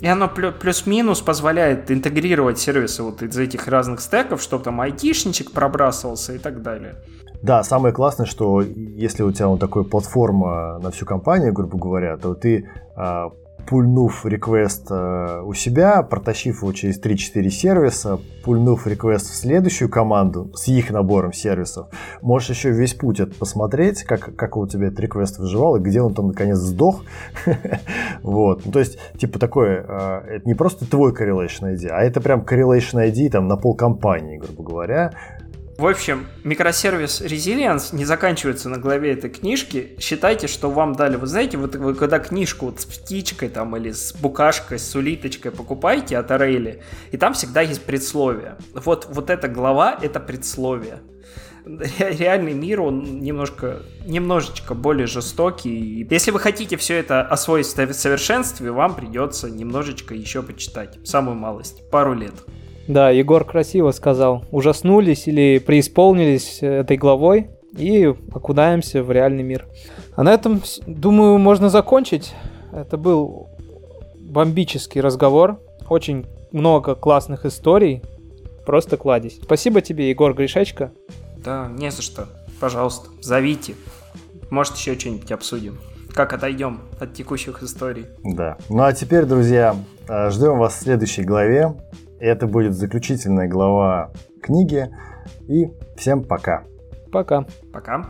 [0.00, 6.34] И оно плюс-минус позволяет интегрировать сервисы вот из этих разных стеков, чтобы там айтишничек пробрасывался
[6.34, 6.96] и так далее.
[7.42, 12.16] Да, самое классное, что если у тебя вот такая платформа на всю компанию, грубо говоря,
[12.16, 13.30] то ты а,
[13.66, 20.50] пульнув реквест э, у себя, протащив его через 3-4 сервиса, пульнув реквест в следующую команду
[20.54, 21.88] с их набором сервисов,
[22.22, 26.00] можешь еще весь путь это посмотреть, как, как у тебя этот реквест выживал и где
[26.00, 27.04] он там наконец сдох.
[28.22, 28.64] вот.
[28.64, 32.42] Ну, то есть, типа такое, э, это не просто твой correlation ID, а это прям
[32.42, 35.12] correlation ID там на пол компании, грубо говоря,
[35.78, 39.94] в общем, микросервис Resilience не заканчивается на главе этой книжки.
[40.00, 43.90] Считайте, что вам дали, вы знаете, вот вы когда книжку вот с птичкой там или
[43.90, 48.56] с букашкой, с улиточкой покупаете от Арейли, и там всегда есть предсловие.
[48.72, 51.00] Вот, вот эта глава— это предсловие.
[51.66, 56.06] Реальный мир, он немножко, немножечко более жестокий.
[56.08, 60.98] Если вы хотите все это освоить в совершенстве, вам придется немножечко еще почитать.
[61.04, 61.90] Самую малость.
[61.90, 62.34] Пару лет.
[62.88, 64.44] Да, Егор красиво сказал.
[64.50, 69.66] Ужаснулись или преисполнились этой главой и окунаемся в реальный мир.
[70.14, 72.34] А на этом, думаю, можно закончить.
[72.72, 73.48] Это был
[74.18, 75.58] бомбический разговор.
[75.88, 78.02] Очень много классных историй.
[78.64, 79.38] Просто кладезь.
[79.42, 80.92] Спасибо тебе, Егор Гришечка.
[81.36, 82.28] Да, не за что.
[82.60, 83.74] Пожалуйста, зовите.
[84.50, 85.78] Может, еще что-нибудь обсудим.
[86.12, 88.06] Как отойдем от текущих историй.
[88.24, 88.56] Да.
[88.70, 89.76] Ну а теперь, друзья,
[90.08, 91.74] э, ждем вас в следующей главе.
[92.18, 94.12] Это будет заключительная глава
[94.42, 94.88] книги.
[95.48, 96.64] И всем пока.
[97.12, 97.46] Пока.
[97.72, 98.04] Пока.